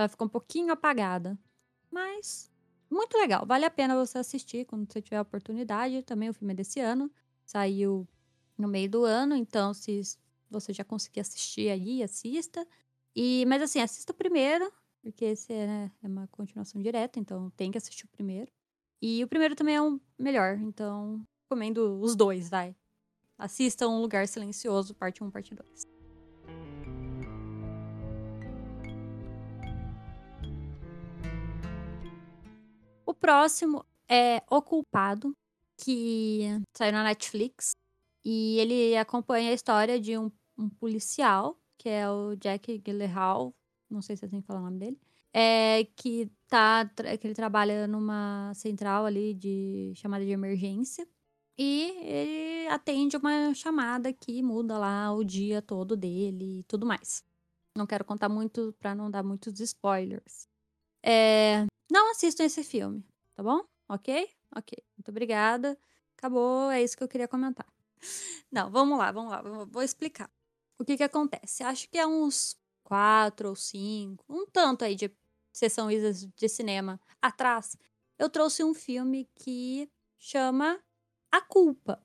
ela 0.00 0.08
ficou 0.08 0.26
um 0.26 0.30
pouquinho 0.30 0.72
apagada. 0.72 1.38
Mas 1.90 2.50
muito 2.90 3.16
legal. 3.16 3.46
Vale 3.46 3.64
a 3.64 3.70
pena 3.70 3.94
você 3.94 4.18
assistir 4.18 4.64
quando 4.64 4.90
você 4.90 5.00
tiver 5.00 5.18
a 5.18 5.22
oportunidade. 5.22 6.02
Também 6.02 6.28
o 6.28 6.34
filme 6.34 6.52
é 6.52 6.56
desse 6.56 6.80
ano. 6.80 7.10
Saiu 7.44 8.06
no 8.58 8.68
meio 8.68 8.90
do 8.90 9.04
ano, 9.04 9.34
então 9.34 9.72
se 9.72 10.02
você 10.50 10.72
já 10.72 10.84
conseguir 10.84 11.20
assistir 11.20 11.70
aí, 11.70 12.02
assista. 12.02 12.66
E, 13.14 13.44
mas 13.46 13.62
assim, 13.62 13.80
assista 13.80 14.12
o 14.12 14.14
primeiro, 14.14 14.70
porque 15.02 15.24
esse 15.24 15.52
é, 15.52 15.66
né, 15.66 15.92
é 16.02 16.06
uma 16.06 16.26
continuação 16.28 16.80
direta, 16.80 17.18
então 17.18 17.50
tem 17.50 17.70
que 17.70 17.78
assistir 17.78 18.04
o 18.04 18.08
primeiro. 18.08 18.50
E 19.00 19.24
o 19.24 19.28
primeiro 19.28 19.56
também 19.56 19.76
é 19.76 19.82
um 19.82 19.98
melhor, 20.18 20.58
então 20.58 21.26
recomendo 21.44 22.00
os 22.00 22.14
dois, 22.14 22.48
vai. 22.48 22.76
Assista 23.38 23.88
Um 23.88 24.00
Lugar 24.00 24.28
Silencioso, 24.28 24.94
parte 24.94 25.24
1, 25.24 25.30
parte 25.30 25.54
2. 25.54 25.89
O 33.10 33.14
próximo 33.14 33.84
é 34.08 34.40
O 34.48 34.62
Culpado, 34.62 35.36
que 35.76 36.42
saiu 36.72 36.92
na 36.92 37.02
Netflix. 37.02 37.72
E 38.24 38.56
ele 38.60 38.96
acompanha 38.96 39.50
a 39.50 39.52
história 39.52 39.98
de 39.98 40.16
um, 40.16 40.30
um 40.56 40.68
policial, 40.68 41.58
que 41.76 41.88
é 41.88 42.08
o 42.08 42.36
Jack 42.36 42.78
Gyllenhaal, 42.78 43.52
não 43.90 44.00
sei 44.00 44.16
se 44.16 44.24
é 44.24 44.28
assim 44.28 44.40
que 44.40 44.46
fala 44.46 44.60
o 44.60 44.62
nome 44.62 44.78
dele, 44.78 45.00
é, 45.32 45.88
que, 45.96 46.30
tá, 46.46 46.88
que 47.20 47.26
ele 47.26 47.34
trabalha 47.34 47.88
numa 47.88 48.52
central 48.54 49.06
ali 49.06 49.34
de 49.34 49.92
chamada 49.96 50.24
de 50.24 50.30
emergência. 50.30 51.04
E 51.58 51.90
ele 52.04 52.68
atende 52.68 53.16
uma 53.16 53.52
chamada 53.54 54.12
que 54.12 54.40
muda 54.40 54.78
lá 54.78 55.12
o 55.12 55.24
dia 55.24 55.60
todo 55.60 55.96
dele 55.96 56.60
e 56.60 56.62
tudo 56.62 56.86
mais. 56.86 57.24
Não 57.76 57.88
quero 57.88 58.04
contar 58.04 58.28
muito 58.28 58.72
para 58.78 58.94
não 58.94 59.10
dar 59.10 59.24
muitos 59.24 59.58
spoilers. 59.58 60.49
É, 61.02 61.66
não 61.90 62.10
assistam 62.10 62.44
esse 62.44 62.62
filme, 62.62 63.04
tá 63.34 63.42
bom? 63.42 63.64
Ok? 63.88 64.30
Ok. 64.56 64.78
Muito 64.96 65.10
obrigada. 65.10 65.78
Acabou, 66.16 66.70
é 66.70 66.82
isso 66.82 66.96
que 66.96 67.02
eu 67.02 67.08
queria 67.08 67.28
comentar. 67.28 67.66
Não, 68.52 68.70
vamos 68.70 68.98
lá, 68.98 69.10
vamos 69.10 69.30
lá, 69.30 69.42
vou 69.42 69.82
explicar. 69.82 70.30
O 70.78 70.84
que 70.84 70.96
que 70.96 71.02
acontece? 71.02 71.62
Acho 71.62 71.88
que 71.88 71.98
é 71.98 72.06
uns 72.06 72.58
quatro 72.82 73.50
ou 73.50 73.56
cinco, 73.56 74.24
um 74.28 74.44
tanto 74.46 74.84
aí 74.84 74.94
de 74.94 75.10
sessão 75.52 75.88
de 75.88 76.48
cinema 76.48 77.00
atrás, 77.20 77.76
eu 78.18 78.28
trouxe 78.28 78.62
um 78.62 78.74
filme 78.74 79.28
que 79.34 79.90
chama 80.18 80.78
A 81.30 81.40
Culpa. 81.40 82.02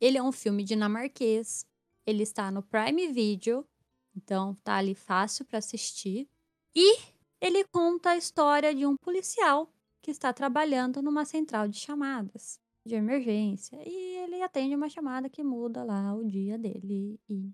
Ele 0.00 0.16
é 0.16 0.22
um 0.22 0.32
filme 0.32 0.64
dinamarquês. 0.64 1.66
Ele 2.06 2.22
está 2.22 2.50
no 2.50 2.62
Prime 2.62 3.08
Video, 3.08 3.68
então 4.16 4.54
tá 4.64 4.76
ali 4.76 4.94
fácil 4.94 5.44
para 5.44 5.58
assistir. 5.58 6.28
E 6.74 6.98
ele 7.40 7.64
conta 7.64 8.10
a 8.10 8.16
história 8.16 8.74
de 8.74 8.86
um 8.86 8.96
policial 8.96 9.70
que 10.02 10.10
está 10.10 10.32
trabalhando 10.32 11.02
numa 11.02 11.24
central 11.24 11.68
de 11.68 11.78
chamadas 11.78 12.60
de 12.84 12.94
emergência 12.94 13.78
e 13.86 14.16
ele 14.24 14.42
atende 14.42 14.74
uma 14.74 14.88
chamada 14.88 15.28
que 15.28 15.42
muda 15.42 15.84
lá 15.84 16.14
o 16.14 16.24
dia 16.24 16.58
dele 16.58 17.20
e 17.28 17.52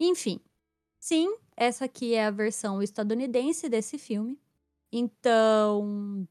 enfim. 0.00 0.40
Sim, 0.98 1.36
essa 1.56 1.84
aqui 1.84 2.14
é 2.14 2.26
a 2.26 2.30
versão 2.30 2.82
estadunidense 2.82 3.68
desse 3.68 3.98
filme. 3.98 4.38
Então, 4.92 6.26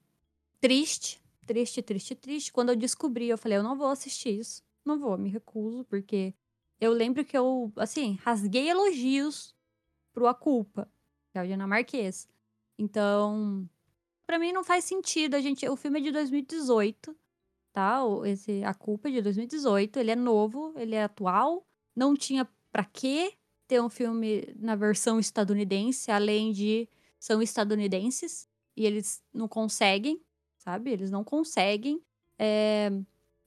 triste, 0.60 1.21
triste, 1.45 1.82
triste, 1.82 2.15
triste. 2.15 2.54
Quando 2.54 2.69
eu 2.69 2.75
descobri, 2.75 3.27
eu 3.27 3.38
falei, 3.38 3.58
eu 3.58 3.63
não 3.63 3.77
vou 3.77 3.88
assistir 3.88 4.39
isso. 4.39 4.63
Não 4.86 4.97
vou, 4.97 5.17
me 5.17 5.30
recuso, 5.30 5.84
porque 5.86 6.34
eu 6.80 6.93
lembro 6.93 7.25
que 7.25 7.38
eu, 7.38 7.71
assim, 7.75 8.17
rasguei 8.23 8.69
elogios 8.69 9.56
pro 10.13 10.27
A 10.27 10.34
Culpa, 10.34 10.89
que 11.32 11.38
é 11.38 11.43
o 11.43 11.47
dinamarquês. 11.47 12.27
Então, 12.82 13.70
para 14.26 14.39
mim 14.39 14.52
não 14.52 14.63
faz 14.63 14.86
sentido. 14.86 15.36
A 15.36 15.39
gente, 15.39 15.70
o 15.70 15.76
filme 15.76 16.00
é 16.00 16.04
de 16.04 16.12
2018, 16.12 17.15
tá? 17.72 18.00
Esse 18.26 18.63
A 18.63 18.74
Culpa 18.74 19.08
é 19.08 19.12
de 19.12 19.22
2018, 19.22 20.00
ele 20.00 20.10
é 20.10 20.15
novo, 20.15 20.74
ele 20.76 20.96
é 20.96 21.04
atual. 21.04 21.63
Não 21.96 22.15
tinha 22.15 22.50
para 22.72 22.84
quê 22.84 23.34
ter 23.67 23.80
um 23.80 23.88
filme 23.88 24.52
na 24.58 24.76
versão 24.76 25.20
estadunidense, 25.20 26.10
além 26.10 26.52
de 26.52 26.89
são 27.20 27.39
estadunidenses 27.39 28.50
e 28.76 28.84
eles 28.84 29.22
não 29.32 29.48
conseguem, 29.48 30.20
sabe? 30.58 30.89
Eles 30.89 31.12
não 31.12 31.24
conseguem 31.24 32.02
é, 32.39 32.91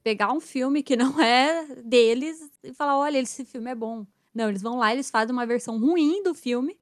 pegar 0.04 0.32
um 0.32 0.38
filme 0.38 0.80
que 0.80 0.94
não 0.94 1.20
é 1.20 1.82
deles 1.82 2.52
e 2.62 2.72
falar, 2.72 2.96
olha, 2.96 3.18
esse 3.18 3.44
filme 3.44 3.68
é 3.68 3.74
bom. 3.74 4.06
Não, 4.32 4.48
eles 4.48 4.62
vão 4.62 4.76
lá, 4.76 4.92
eles 4.92 5.10
fazem 5.10 5.32
uma 5.32 5.44
versão 5.44 5.76
ruim 5.76 6.22
do 6.22 6.34
filme 6.34 6.78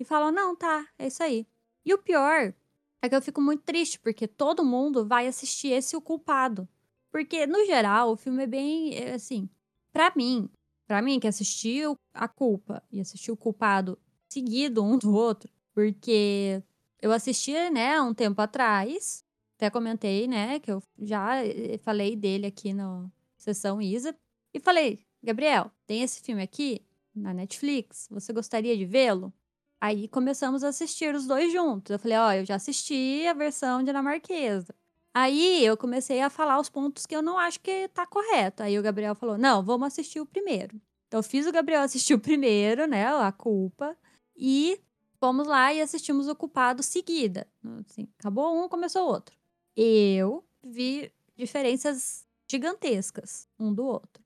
e 0.00 0.04
falam, 0.04 0.32
não, 0.32 0.56
tá, 0.56 0.88
é 0.98 1.06
isso 1.06 1.22
aí. 1.22 1.46
E 1.84 1.92
o 1.92 1.98
pior 1.98 2.54
é 3.02 3.08
que 3.08 3.14
eu 3.14 3.22
fico 3.22 3.40
muito 3.40 3.62
triste, 3.62 3.98
porque 3.98 4.26
todo 4.26 4.64
mundo 4.64 5.06
vai 5.06 5.26
assistir 5.26 5.68
esse 5.68 5.96
O 5.96 6.00
Culpado. 6.00 6.68
Porque, 7.10 7.46
no 7.46 7.64
geral, 7.66 8.12
o 8.12 8.16
filme 8.16 8.42
é 8.42 8.46
bem, 8.46 8.94
é, 8.96 9.12
assim, 9.14 9.48
para 9.92 10.12
mim, 10.16 10.48
para 10.86 11.02
mim 11.02 11.20
que 11.20 11.28
assistiu 11.28 11.96
A 12.12 12.26
Culpa 12.26 12.82
e 12.90 13.00
assistiu 13.00 13.34
O 13.34 13.36
Culpado 13.36 13.98
seguido 14.28 14.82
um 14.82 14.98
do 14.98 15.14
outro, 15.14 15.52
porque 15.72 16.62
eu 17.00 17.12
assisti, 17.12 17.52
né, 17.70 18.00
um 18.00 18.12
tempo 18.12 18.40
atrás, 18.40 19.24
até 19.56 19.70
comentei, 19.70 20.26
né, 20.26 20.58
que 20.58 20.72
eu 20.72 20.82
já 20.98 21.44
eh, 21.44 21.78
falei 21.78 22.16
dele 22.16 22.46
aqui 22.46 22.72
na 22.72 23.08
sessão 23.36 23.80
Isa, 23.80 24.16
e 24.52 24.58
falei, 24.58 24.98
Gabriel, 25.22 25.70
tem 25.86 26.02
esse 26.02 26.20
filme 26.20 26.42
aqui 26.42 26.84
na 27.14 27.32
Netflix, 27.32 28.08
você 28.10 28.32
gostaria 28.32 28.76
de 28.76 28.84
vê-lo? 28.84 29.32
Aí 29.80 30.08
começamos 30.08 30.64
a 30.64 30.68
assistir 30.68 31.14
os 31.14 31.26
dois 31.26 31.52
juntos. 31.52 31.90
Eu 31.90 31.98
falei, 31.98 32.16
ó, 32.16 32.28
oh, 32.28 32.32
eu 32.32 32.44
já 32.44 32.54
assisti 32.54 33.26
a 33.26 33.34
versão 33.34 33.82
dinamarquesa. 33.82 34.74
Aí 35.14 35.64
eu 35.64 35.76
comecei 35.76 36.20
a 36.20 36.28
falar 36.28 36.58
os 36.58 36.68
pontos 36.68 37.06
que 37.06 37.14
eu 37.14 37.22
não 37.22 37.38
acho 37.38 37.60
que 37.60 37.86
tá 37.88 38.04
correto. 38.04 38.64
Aí 38.64 38.76
o 38.76 38.82
Gabriel 38.82 39.14
falou: 39.14 39.38
não, 39.38 39.62
vamos 39.62 39.86
assistir 39.86 40.18
o 40.20 40.26
primeiro. 40.26 40.80
Então 41.06 41.20
eu 41.20 41.22
fiz 41.22 41.46
o 41.46 41.52
Gabriel 41.52 41.82
assistir 41.84 42.14
o 42.14 42.18
primeiro, 42.18 42.86
né? 42.88 43.06
A 43.06 43.30
culpa. 43.30 43.96
E 44.36 44.80
fomos 45.20 45.46
lá 45.46 45.72
e 45.72 45.80
assistimos 45.80 46.26
o 46.26 46.34
culpado 46.34 46.82
seguida. 46.82 47.46
Assim, 47.86 48.08
acabou 48.18 48.64
um, 48.64 48.68
começou 48.68 49.06
o 49.06 49.08
outro. 49.08 49.36
Eu 49.76 50.44
vi 50.62 51.12
diferenças 51.36 52.26
gigantescas 52.50 53.48
um 53.56 53.72
do 53.72 53.84
outro. 53.84 54.22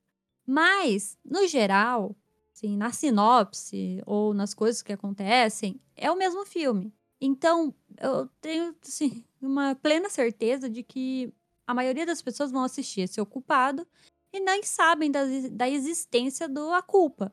Mas, 0.46 1.18
no 1.22 1.46
geral, 1.46 2.16
assim, 2.58 2.76
na 2.76 2.92
sinopse 2.92 4.02
ou 4.04 4.34
nas 4.34 4.52
coisas 4.52 4.82
que 4.82 4.92
acontecem, 4.92 5.80
é 5.96 6.10
o 6.10 6.16
mesmo 6.16 6.44
filme. 6.44 6.92
Então, 7.20 7.74
eu 8.00 8.28
tenho, 8.40 8.74
assim, 8.82 9.24
uma 9.40 9.74
plena 9.76 10.08
certeza 10.08 10.68
de 10.68 10.82
que 10.82 11.32
a 11.66 11.74
maioria 11.74 12.04
das 12.04 12.20
pessoas 12.20 12.50
vão 12.50 12.64
assistir 12.64 13.02
esse 13.02 13.20
ocupado 13.20 13.86
e 14.32 14.40
nem 14.40 14.62
sabem 14.62 15.10
da, 15.10 15.20
da 15.52 15.68
existência 15.68 16.48
do 16.48 16.72
A 16.72 16.82
Culpa, 16.82 17.32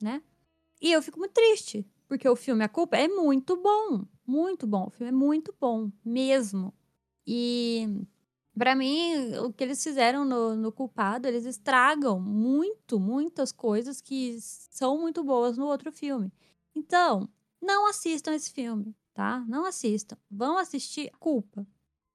né? 0.00 0.22
E 0.80 0.90
eu 0.90 1.02
fico 1.02 1.18
muito 1.18 1.32
triste, 1.32 1.86
porque 2.08 2.28
o 2.28 2.36
filme 2.36 2.64
A 2.64 2.68
Culpa 2.68 2.96
é 2.96 3.08
muito 3.08 3.56
bom, 3.56 4.04
muito 4.26 4.66
bom. 4.66 4.86
O 4.86 4.90
filme 4.90 5.10
é 5.10 5.14
muito 5.14 5.54
bom, 5.60 5.90
mesmo. 6.04 6.74
E 7.26 7.88
para 8.56 8.74
mim, 8.74 9.34
o 9.36 9.52
que 9.52 9.64
eles 9.64 9.82
fizeram 9.82 10.24
no, 10.24 10.54
no 10.54 10.70
Culpado, 10.70 11.26
eles 11.26 11.46
estragam 11.46 12.20
muito, 12.20 13.00
muitas 13.00 13.50
coisas 13.50 14.00
que 14.00 14.36
são 14.40 15.00
muito 15.00 15.24
boas 15.24 15.56
no 15.56 15.66
outro 15.66 15.90
filme. 15.90 16.30
Então, 16.74 17.28
não 17.60 17.88
assistam 17.88 18.34
esse 18.34 18.52
filme, 18.52 18.94
tá? 19.14 19.40
Não 19.48 19.64
assistam. 19.64 20.16
Vão 20.30 20.58
assistir 20.58 21.10
Culpa, 21.18 21.66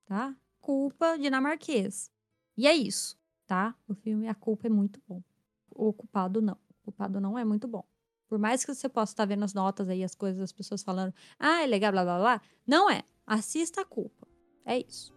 tá? 0.05 0.35
Culpa 0.61 1.17
dinamarquês. 1.17 2.11
E 2.55 2.67
é 2.67 2.75
isso, 2.75 3.17
tá? 3.47 3.75
O 3.87 3.95
filme 3.95 4.27
A 4.27 4.35
Culpa 4.35 4.67
é 4.67 4.69
muito 4.69 5.01
bom. 5.07 5.23
O 5.71 5.91
Culpado 5.91 6.41
não. 6.41 6.57
O 6.69 6.83
Culpado 6.83 7.19
não 7.19 7.37
é 7.37 7.43
muito 7.43 7.67
bom. 7.67 7.83
Por 8.27 8.37
mais 8.37 8.63
que 8.63 8.73
você 8.73 8.89
possa 8.89 9.13
estar 9.13 9.25
vendo 9.25 9.43
as 9.43 9.53
notas 9.53 9.89
aí, 9.89 10.03
as 10.03 10.13
coisas, 10.13 10.41
as 10.41 10.51
pessoas 10.51 10.83
falando, 10.83 11.13
ah, 11.39 11.63
é 11.63 11.65
legal, 11.65 11.91
blá 11.91 12.03
blá 12.03 12.19
blá. 12.19 12.41
Não 12.65 12.89
é. 12.89 13.03
Assista 13.25 13.81
a 13.81 13.85
culpa. 13.85 14.27
É 14.65 14.77
isso. 14.79 15.16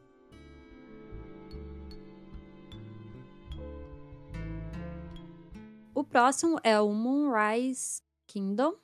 O 6.01 6.05
próximo 6.05 6.59
é 6.65 6.81
o 6.81 6.95
Moonrise 6.95 8.01
Kingdom, 8.27 8.75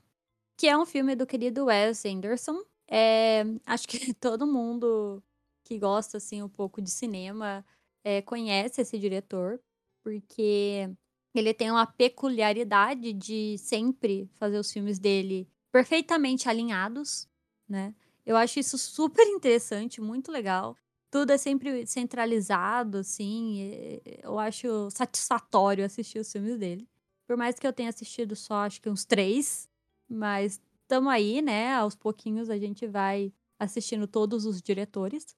que 0.54 0.68
é 0.68 0.76
um 0.76 0.84
filme 0.84 1.16
do 1.16 1.26
querido 1.26 1.64
Wes 1.64 2.04
Anderson. 2.04 2.62
É, 2.86 3.42
acho 3.64 3.88
que 3.88 4.12
todo 4.20 4.46
mundo 4.46 5.22
que 5.64 5.78
gosta 5.78 6.18
assim 6.18 6.42
um 6.42 6.48
pouco 6.48 6.82
de 6.82 6.90
cinema 6.90 7.64
é, 8.04 8.20
conhece 8.20 8.82
esse 8.82 8.98
diretor, 8.98 9.58
porque 10.04 10.90
ele 11.34 11.54
tem 11.54 11.70
uma 11.70 11.86
peculiaridade 11.86 13.14
de 13.14 13.56
sempre 13.56 14.28
fazer 14.34 14.58
os 14.58 14.70
filmes 14.70 14.98
dele 14.98 15.48
perfeitamente 15.72 16.50
alinhados, 16.50 17.26
né? 17.66 17.94
Eu 18.26 18.36
acho 18.36 18.60
isso 18.60 18.76
super 18.76 19.26
interessante, 19.26 20.02
muito 20.02 20.30
legal. 20.30 20.76
Tudo 21.10 21.30
é 21.30 21.38
sempre 21.38 21.86
centralizado, 21.86 22.98
assim. 22.98 24.02
Eu 24.22 24.38
acho 24.38 24.90
satisfatório 24.90 25.82
assistir 25.82 26.18
os 26.18 26.30
filmes 26.30 26.58
dele. 26.58 26.86
Por 27.26 27.36
mais 27.36 27.58
que 27.58 27.66
eu 27.66 27.72
tenha 27.72 27.88
assistido 27.88 28.36
só, 28.36 28.66
acho 28.66 28.80
que 28.80 28.88
uns 28.88 29.04
três, 29.04 29.68
mas 30.08 30.60
estamos 30.82 31.12
aí, 31.12 31.42
né? 31.42 31.74
Aos 31.74 31.94
pouquinhos 31.94 32.48
a 32.48 32.58
gente 32.58 32.86
vai 32.86 33.32
assistindo 33.58 34.06
todos 34.06 34.46
os 34.46 34.62
diretores. 34.62 35.36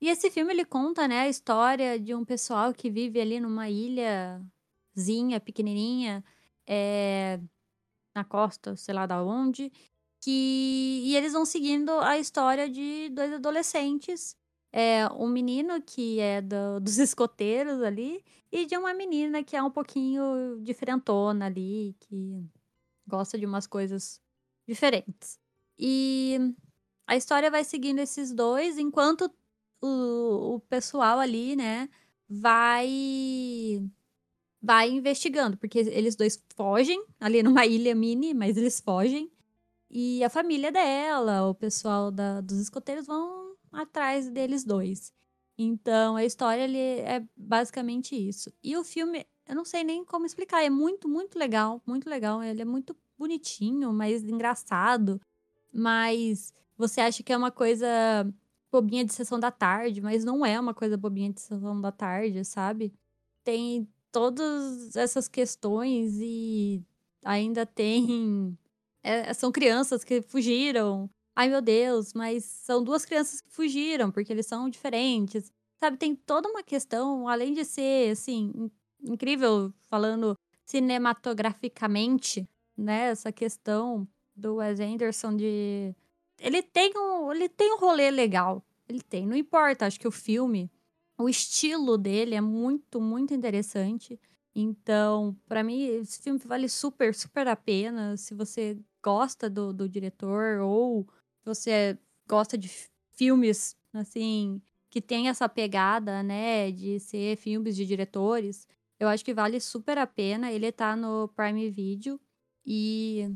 E 0.00 0.08
esse 0.08 0.30
filme 0.30 0.52
ele 0.52 0.64
conta, 0.64 1.06
né, 1.08 1.20
a 1.20 1.28
história 1.28 1.98
de 1.98 2.14
um 2.14 2.24
pessoal 2.24 2.74
que 2.74 2.90
vive 2.90 3.20
ali 3.20 3.38
numa 3.40 3.70
ilhazinha 3.70 5.40
pequenininha, 5.40 6.24
é, 6.66 7.40
na 8.14 8.24
costa, 8.24 8.76
sei 8.76 8.94
lá 8.94 9.06
da 9.06 9.22
onde, 9.22 9.72
que 10.20 11.02
e 11.04 11.16
eles 11.16 11.32
vão 11.32 11.44
seguindo 11.44 11.90
a 12.00 12.18
história 12.18 12.68
de 12.68 13.08
dois 13.10 13.32
adolescentes 13.32 14.36
é, 14.72 15.06
um 15.12 15.28
menino 15.28 15.80
que 15.82 16.18
é 16.18 16.40
do, 16.40 16.80
dos 16.80 16.98
escoteiros 16.98 17.82
ali 17.82 18.24
e 18.50 18.64
de 18.66 18.76
uma 18.76 18.94
menina 18.94 19.44
que 19.44 19.54
é 19.56 19.62
um 19.62 19.70
pouquinho 19.70 20.58
diferentona 20.62 21.46
ali, 21.46 21.94
que 22.00 22.42
gosta 23.06 23.38
de 23.38 23.46
umas 23.46 23.66
coisas 23.66 24.20
diferentes. 24.66 25.38
E 25.78 26.38
a 27.06 27.16
história 27.16 27.50
vai 27.50 27.64
seguindo 27.64 27.98
esses 27.98 28.32
dois 28.32 28.78
enquanto 28.78 29.30
o, 29.80 30.56
o 30.56 30.60
pessoal 30.60 31.18
ali, 31.18 31.56
né, 31.56 31.88
vai 32.28 33.82
vai 34.62 34.90
investigando, 34.90 35.56
porque 35.56 35.80
eles 35.80 36.14
dois 36.14 36.42
fogem 36.54 37.04
ali 37.20 37.42
numa 37.42 37.66
ilha 37.66 37.94
mini, 37.94 38.32
mas 38.32 38.56
eles 38.56 38.80
fogem. 38.80 39.30
E 39.90 40.22
a 40.24 40.30
família 40.30 40.70
dela, 40.72 41.48
o 41.48 41.54
pessoal 41.54 42.10
da, 42.10 42.40
dos 42.40 42.58
escoteiros 42.58 43.06
vão 43.06 43.41
atrás 43.72 44.28
deles 44.28 44.64
dois. 44.64 45.12
Então, 45.56 46.16
a 46.16 46.24
história 46.24 46.62
ele 46.62 46.78
é 46.78 47.24
basicamente 47.36 48.14
isso. 48.16 48.52
E 48.62 48.76
o 48.76 48.84
filme, 48.84 49.26
eu 49.46 49.54
não 49.54 49.64
sei 49.64 49.84
nem 49.84 50.04
como 50.04 50.26
explicar, 50.26 50.62
é 50.62 50.70
muito, 50.70 51.08
muito 51.08 51.38
legal, 51.38 51.80
muito 51.86 52.08
legal. 52.08 52.42
Ele 52.42 52.62
é 52.62 52.64
muito 52.64 52.96
bonitinho, 53.18 53.92
mas 53.92 54.22
engraçado. 54.22 55.20
Mas 55.72 56.52
você 56.76 57.00
acha 57.00 57.22
que 57.22 57.32
é 57.32 57.36
uma 57.36 57.50
coisa 57.50 57.86
bobinha 58.70 59.04
de 59.04 59.12
sessão 59.12 59.38
da 59.38 59.50
tarde, 59.50 60.00
mas 60.00 60.24
não 60.24 60.44
é 60.44 60.58
uma 60.58 60.74
coisa 60.74 60.96
bobinha 60.96 61.32
de 61.32 61.40
sessão 61.40 61.80
da 61.80 61.92
tarde, 61.92 62.44
sabe? 62.44 62.92
Tem 63.44 63.86
todas 64.10 64.96
essas 64.96 65.28
questões 65.28 66.18
e 66.20 66.82
ainda 67.24 67.66
tem. 67.66 68.56
É, 69.04 69.34
são 69.34 69.50
crianças 69.50 70.04
que 70.04 70.22
fugiram, 70.22 71.10
ai 71.34 71.48
meu 71.48 71.60
Deus, 71.62 72.12
mas 72.14 72.44
são 72.44 72.82
duas 72.82 73.04
crianças 73.04 73.40
que 73.40 73.50
fugiram, 73.50 74.10
porque 74.10 74.32
eles 74.32 74.46
são 74.46 74.68
diferentes. 74.68 75.52
Sabe, 75.80 75.96
tem 75.96 76.14
toda 76.14 76.48
uma 76.48 76.62
questão, 76.62 77.28
além 77.28 77.54
de 77.54 77.64
ser, 77.64 78.12
assim, 78.12 78.70
incrível, 79.02 79.72
falando 79.88 80.36
cinematograficamente, 80.64 82.48
né? 82.76 83.10
Essa 83.10 83.32
questão 83.32 84.06
do 84.34 84.56
Wes 84.56 84.80
Anderson 84.80 85.36
de. 85.36 85.94
Ele 86.38 86.62
tem 86.62 86.92
um, 86.96 87.32
ele 87.32 87.48
tem 87.48 87.74
um 87.74 87.78
rolê 87.78 88.10
legal. 88.10 88.64
Ele 88.88 89.00
tem. 89.00 89.26
Não 89.26 89.36
importa, 89.36 89.86
acho 89.86 90.00
que 90.00 90.08
o 90.08 90.12
filme, 90.12 90.70
o 91.18 91.28
estilo 91.28 91.98
dele 91.98 92.34
é 92.34 92.40
muito, 92.40 93.00
muito 93.00 93.34
interessante. 93.34 94.18
Então, 94.54 95.36
para 95.48 95.62
mim, 95.62 95.82
esse 95.82 96.20
filme 96.20 96.38
vale 96.44 96.68
super, 96.68 97.14
super 97.14 97.48
a 97.48 97.56
pena. 97.56 98.16
Se 98.16 98.34
você 98.34 98.78
gosta 99.02 99.48
do, 99.48 99.72
do 99.72 99.88
diretor 99.88 100.60
ou 100.60 101.08
você 101.44 101.98
gosta 102.28 102.56
de 102.56 102.70
filmes, 103.12 103.76
assim, 103.92 104.60
que 104.90 105.00
tem 105.00 105.28
essa 105.28 105.48
pegada, 105.48 106.22
né, 106.22 106.70
de 106.70 107.00
ser 107.00 107.36
filmes 107.36 107.76
de 107.76 107.86
diretores, 107.86 108.66
eu 109.02 109.08
acho 109.08 109.24
que 109.24 109.34
vale 109.34 109.60
super 109.60 109.98
a 109.98 110.06
pena. 110.06 110.52
Ele 110.52 110.70
tá 110.70 110.94
no 110.94 111.28
Prime 111.28 111.70
Video 111.70 112.20
e 112.64 113.28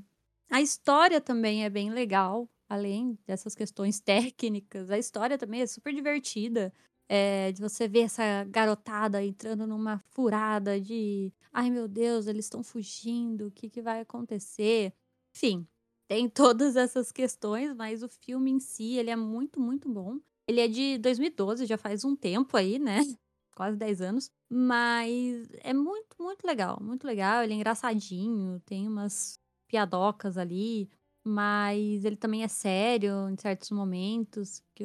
a 0.51 0.61
história 0.61 1.21
também 1.21 1.65
é 1.65 1.71
bem 1.71 1.91
legal, 1.91 2.49
além 2.69 3.19
dessas 3.27 3.55
questões 3.55 3.99
técnicas. 4.01 4.91
A 4.91 4.99
história 4.99 5.37
também 5.37 5.63
é 5.63 5.67
super 5.67 5.93
divertida. 5.93 6.73
É, 7.09 7.53
de 7.53 7.61
você 7.61 7.87
ver 7.87 8.01
essa 8.01 8.45
garotada 8.45 9.25
entrando 9.25 9.65
numa 9.65 10.01
furada 10.11 10.81
de 10.81 11.33
ai 11.53 11.71
meu 11.71 11.87
Deus, 11.87 12.27
eles 12.27 12.47
estão 12.47 12.65
fugindo, 12.65 13.47
o 13.47 13.51
que, 13.53 13.71
que 13.71 13.81
vai 13.81 14.01
acontecer? 14.01 14.93
Enfim, 15.33 15.67
tem 16.09 16.29
todas 16.31 16.77
essas 16.77 17.13
questões, 17.13 17.75
mas 17.75 18.03
o 18.03 18.09
filme 18.09 18.51
em 18.51 18.61
si, 18.61 18.95
ele 18.95 19.11
é 19.11 19.17
muito, 19.17 19.61
muito 19.61 19.89
bom. 19.89 20.19
Ele 20.49 20.61
é 20.61 20.69
de 20.69 20.99
2012, 20.99 21.67
já 21.67 21.77
faz 21.77 22.05
um 22.05 22.15
tempo 22.15 22.57
aí, 22.57 22.79
né? 22.79 22.99
Quase 23.57 23.77
10 23.77 24.01
anos. 24.01 24.31
Mas 24.49 25.49
é 25.63 25.73
muito, 25.73 26.17
muito 26.21 26.47
legal. 26.47 26.79
Muito 26.81 27.07
legal. 27.07 27.43
Ele 27.43 27.55
é 27.55 27.57
engraçadinho, 27.57 28.61
tem 28.61 28.87
umas 28.87 29.41
piadocas 29.67 30.37
ali. 30.39 30.89
Mas 31.25 32.05
ele 32.05 32.17
também 32.17 32.45
é 32.45 32.49
sério 32.49 33.29
em 33.29 33.37
certos 33.37 33.71
momentos, 33.73 34.63
que, 34.73 34.85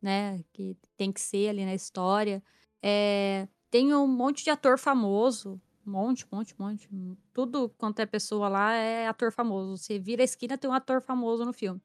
né, 0.00 0.40
que 0.52 0.76
tem 0.96 1.10
que 1.10 1.20
ser 1.20 1.48
ali 1.48 1.64
na 1.64 1.74
história. 1.74 2.40
É, 2.80 3.48
tem 3.70 3.92
um 3.92 4.06
monte 4.06 4.44
de 4.44 4.50
ator 4.50 4.78
famoso. 4.78 5.60
Monte, 5.90 6.26
monte, 6.30 6.54
monte. 6.58 6.88
Tudo 7.32 7.68
quanto 7.76 8.00
é 8.00 8.06
pessoa 8.06 8.48
lá 8.48 8.72
é 8.74 9.08
ator 9.08 9.32
famoso. 9.32 9.76
Você 9.76 9.98
vira 9.98 10.22
a 10.22 10.24
esquina, 10.24 10.56
tem 10.56 10.70
um 10.70 10.72
ator 10.72 11.02
famoso 11.02 11.44
no 11.44 11.52
filme. 11.52 11.80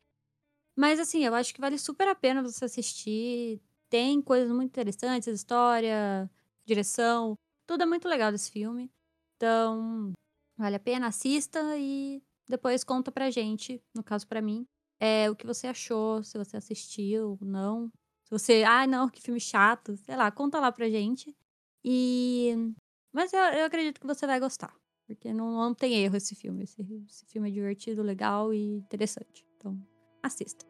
Mas 0.76 1.00
assim, 1.00 1.26
eu 1.26 1.34
acho 1.34 1.54
que 1.54 1.62
vale 1.62 1.78
super 1.78 2.08
a 2.08 2.16
pena 2.16 2.44
você 2.44 2.66
assistir. 2.66 3.62
Tem 3.90 4.22
coisas 4.22 4.52
muito 4.52 4.70
interessantes, 4.70 5.28
história, 5.28 6.30
direção, 6.66 7.38
tudo 7.68 7.84
é 7.84 7.86
muito 7.86 8.08
legal 8.08 8.32
desse 8.32 8.52
filme. 8.52 8.92
Então, 9.36 10.14
vale 10.58 10.76
a 10.76 10.80
pena, 10.80 11.08
assista 11.08 11.60
e 11.78 12.22
depois 12.48 12.84
conta 12.84 13.12
pra 13.12 13.32
gente, 13.32 13.82
no 13.94 14.04
caso 14.04 14.28
pra 14.28 14.42
mim, 14.42 14.66
é, 15.00 15.30
o 15.30 15.36
que 15.36 15.46
você 15.46 15.68
achou, 15.68 16.24
se 16.24 16.38
você 16.38 16.58
assistiu, 16.58 17.38
não. 17.42 17.90
Se 18.26 18.32
você, 18.32 18.64
ah, 18.64 18.88
não, 18.88 19.10
que 19.10 19.22
filme 19.22 19.40
chato, 19.40 19.96
sei 19.98 20.16
lá, 20.16 20.32
conta 20.32 20.60
lá 20.60 20.72
pra 20.72 20.90
gente. 20.90 21.36
E. 21.84 22.74
Mas 23.16 23.32
eu, 23.32 23.40
eu 23.40 23.66
acredito 23.66 24.02
que 24.02 24.06
você 24.06 24.28
vai 24.28 24.42
gostar. 24.42 24.76
Porque 25.08 25.32
não, 25.32 25.50
não 25.50 25.74
tem 25.74 26.04
erro 26.04 26.18
esse 26.18 26.36
filme. 26.36 26.66
Esse, 26.66 26.82
esse 27.10 27.26
filme 27.28 27.48
é 27.48 27.54
divertido, 27.54 28.04
legal 28.04 28.54
e 28.54 28.76
interessante. 28.76 29.48
Então, 29.56 29.82
assista. 30.22 30.66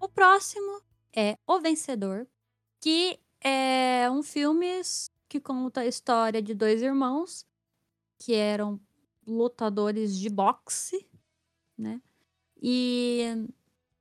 O 0.00 0.08
próximo 0.08 0.80
é 1.14 1.36
O 1.46 1.60
Vencedor, 1.60 2.26
que 2.80 3.20
é 3.42 4.10
um 4.10 4.22
filme 4.22 4.80
que 5.28 5.38
conta 5.38 5.82
a 5.82 5.86
história 5.86 6.40
de 6.40 6.54
dois 6.54 6.80
irmãos 6.80 7.44
que 8.18 8.32
eram 8.34 8.80
lutadores 9.26 10.18
de 10.18 10.30
boxe, 10.30 11.06
né? 11.76 12.00
E 12.56 13.36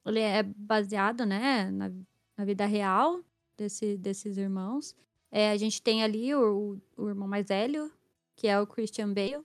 ele 0.06 0.22
é 0.22 0.44
baseado, 0.44 1.26
né, 1.26 1.70
na, 1.70 1.92
na 2.38 2.46
vida 2.46 2.66
real 2.66 3.20
desse, 3.58 3.98
desses 3.98 4.38
irmãos. 4.38 4.96
É, 5.32 5.52
a 5.52 5.58
gente 5.58 5.82
tem 5.82 6.04
ali 6.04 6.34
o, 6.34 6.78
o 6.96 7.10
irmão 7.10 7.28
mais 7.28 7.48
velho, 7.48 7.92
que 8.36 8.48
é 8.48 8.60
o 8.60 8.68
Christian 8.68 9.14
Bale, 9.14 9.44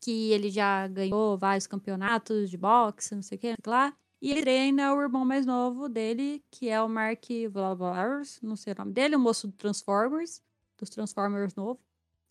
que 0.00 0.32
ele 0.32 0.50
já 0.50 0.86
ganhou 0.88 1.38
vários 1.38 1.66
campeonatos 1.66 2.50
de 2.50 2.58
boxe, 2.58 3.14
não 3.14 3.22
sei 3.22 3.38
o 3.38 3.40
que 3.40 3.54
lá. 3.66 3.96
E 4.20 4.30
ele 4.30 4.42
treina 4.42 4.94
o 4.94 5.00
irmão 5.00 5.24
mais 5.24 5.46
novo 5.46 5.88
dele, 5.88 6.42
que 6.50 6.68
é 6.68 6.82
o 6.82 6.88
Mark 6.88 7.24
Vlavaros, 7.50 8.40
não 8.42 8.56
sei 8.56 8.72
o 8.72 8.76
nome 8.78 8.92
dele, 8.92 9.16
o 9.16 9.20
moço 9.20 9.46
do 9.46 9.52
Transformers, 9.52 10.42
dos 10.78 10.90
Transformers 10.90 11.54
novo. 11.54 11.78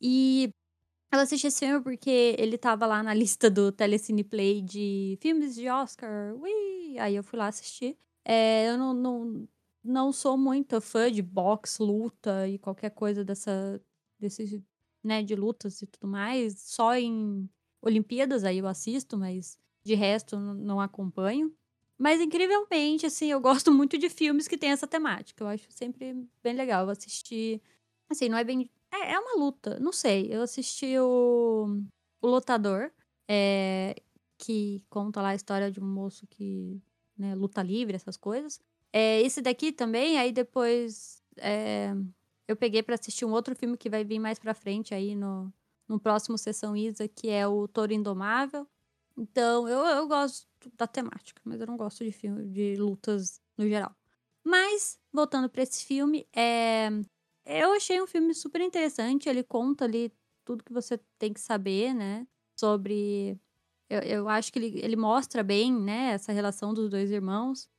E 0.02 0.52
eu 1.12 1.20
assisti 1.20 1.48
esse 1.48 1.60
filme 1.60 1.84
porque 1.84 2.36
ele 2.40 2.58
tava 2.58 2.86
lá 2.88 3.04
na 3.04 3.14
lista 3.16 3.50
do 3.50 3.72
Telecine 3.72 4.24
Play 4.24 4.62
de 4.62 5.18
filmes 5.22 5.56
de 5.56 5.70
Oscar. 5.70 6.34
Ui! 6.36 6.98
Aí 7.00 7.16
eu 7.16 7.24
fui 7.24 7.38
lá 7.38 7.48
assistir. 7.48 7.98
É, 8.26 8.70
eu 8.70 8.78
não, 8.78 8.94
não, 8.94 9.48
não 9.84 10.12
sou 10.12 10.38
muito 10.38 10.80
fã 10.80 11.12
de 11.12 11.22
boxe, 11.22 11.82
luta 11.82 12.48
e 12.48 12.58
qualquer 12.58 12.92
coisa 12.92 13.24
dessa, 13.24 13.82
desse 14.20 14.64
né, 15.04 15.22
de 15.22 15.36
lutas 15.36 15.82
e 15.82 15.88
tudo 15.88 16.08
mais. 16.08 16.60
Só 16.62 16.96
em 16.96 17.50
Olimpíadas 17.82 18.44
aí 18.44 18.60
eu 18.60 18.68
assisto, 18.68 19.18
mas 19.18 19.58
de 19.84 19.94
resto 19.96 20.38
não 20.40 20.80
acompanho. 20.80 21.54
Mas 21.98 22.22
incrivelmente, 22.22 23.06
assim, 23.06 23.28
eu 23.28 23.40
gosto 23.42 23.72
muito 23.72 23.98
de 23.98 24.10
filmes 24.10 24.48
que 24.48 24.58
têm 24.58 24.72
essa 24.72 24.88
temática. 24.88 25.44
Eu 25.44 25.48
acho 25.48 25.72
sempre 25.72 26.28
bem 26.42 26.56
legal 26.56 26.90
assistir. 26.90 27.62
Assim, 28.10 28.30
não 28.30 28.38
é 28.38 28.44
bem. 28.44 28.70
É, 28.92 29.14
é 29.14 29.20
uma 29.20 29.36
luta, 29.36 29.80
não 29.80 29.92
sei. 29.92 30.34
Eu 30.34 30.42
assisti 30.42 30.98
o, 31.00 31.82
o 32.22 32.28
Lutador, 32.28 32.92
é, 33.28 33.96
que 34.38 34.84
conta 34.90 35.22
lá 35.22 35.30
a 35.30 35.36
história 35.36 35.72
de 35.72 35.80
um 35.80 35.86
moço 35.86 36.26
que 36.28 36.82
né, 37.18 37.36
luta 37.36 37.62
livre, 37.62 37.96
essas 37.96 38.18
coisas. 38.18 38.60
É, 38.94 39.22
esse 39.22 39.42
daqui 39.42 39.72
também, 39.72 40.20
aí 40.20 40.32
depois 40.32 41.22
é, 41.38 41.94
eu 42.48 42.56
peguei 42.56 42.84
para 42.84 42.94
assistir 42.94 43.26
um 43.26 43.32
outro 43.32 43.56
filme 43.56 43.76
que 43.76 43.90
vai 43.90 44.04
vir 44.04 44.20
mais 44.20 44.38
pra 44.38 44.54
frente 44.54 44.94
aí 44.94 45.16
no, 45.16 45.52
no 45.88 46.00
próximo 46.00 46.38
Sessão 46.38 46.78
Isa, 46.78 47.08
que 47.08 47.30
é 47.30 47.48
o 47.48 47.68
Toro 47.68 47.92
Indomável. 47.92 48.68
Então, 49.18 49.68
eu, 49.68 49.80
eu 49.80 50.08
gosto 50.08 50.48
da 50.78 50.88
temática, 50.88 51.42
mas 51.44 51.60
eu 51.60 51.68
não 51.68 51.78
gosto 51.78 52.04
de 52.04 52.12
filme 52.12 52.48
de 52.48 52.76
lutas 52.76 53.42
no 53.58 53.68
geral. 53.68 53.96
Mas, 54.44 55.00
voltando 55.12 55.50
para 55.50 55.64
esse 55.64 55.86
filme, 55.86 56.28
é... 56.36 56.90
eu 57.46 57.74
achei 57.74 58.02
um 58.02 58.08
filme 58.08 58.34
super 58.34 58.62
interessante. 58.62 59.30
Ele 59.30 59.44
conta 59.44 59.86
ali 59.86 60.12
tudo 60.46 60.64
que 60.64 60.74
você 60.74 61.00
tem 61.18 61.34
que 61.34 61.40
saber, 61.40 61.94
né? 61.94 62.28
Sobre. 62.60 63.40
Eu, 63.90 64.00
eu 64.02 64.30
acho 64.30 64.52
que 64.52 64.60
ele, 64.60 64.80
ele 64.84 64.96
mostra 64.96 65.44
bem, 65.44 65.72
né? 65.72 66.12
Essa 66.12 66.32
relação 66.32 66.74
dos 66.74 66.90
dois 66.90 67.12
irmãos. 67.12 67.70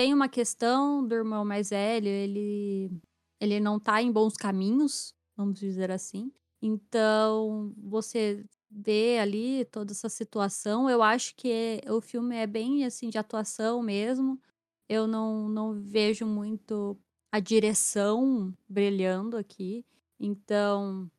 Tem 0.00 0.14
uma 0.14 0.30
questão 0.30 1.06
do 1.06 1.14
irmão 1.14 1.44
mais 1.44 1.68
velho, 1.68 2.08
ele 2.08 2.90
ele 3.38 3.60
não 3.60 3.78
tá 3.78 4.00
em 4.00 4.10
bons 4.10 4.34
caminhos, 4.34 5.14
vamos 5.36 5.60
dizer 5.60 5.90
assim. 5.90 6.32
Então, 6.62 7.74
você 7.76 8.42
vê 8.70 9.18
ali 9.18 9.66
toda 9.66 9.92
essa 9.92 10.08
situação. 10.08 10.88
Eu 10.88 11.02
acho 11.02 11.36
que 11.36 11.82
é, 11.84 11.92
o 11.92 12.00
filme 12.00 12.34
é 12.34 12.46
bem 12.46 12.86
assim 12.86 13.10
de 13.10 13.18
atuação 13.18 13.82
mesmo. 13.82 14.40
Eu 14.88 15.06
não, 15.06 15.50
não 15.50 15.74
vejo 15.74 16.24
muito 16.24 16.98
a 17.30 17.38
direção 17.38 18.56
brilhando 18.66 19.36
aqui. 19.36 19.84
Então, 20.18 21.10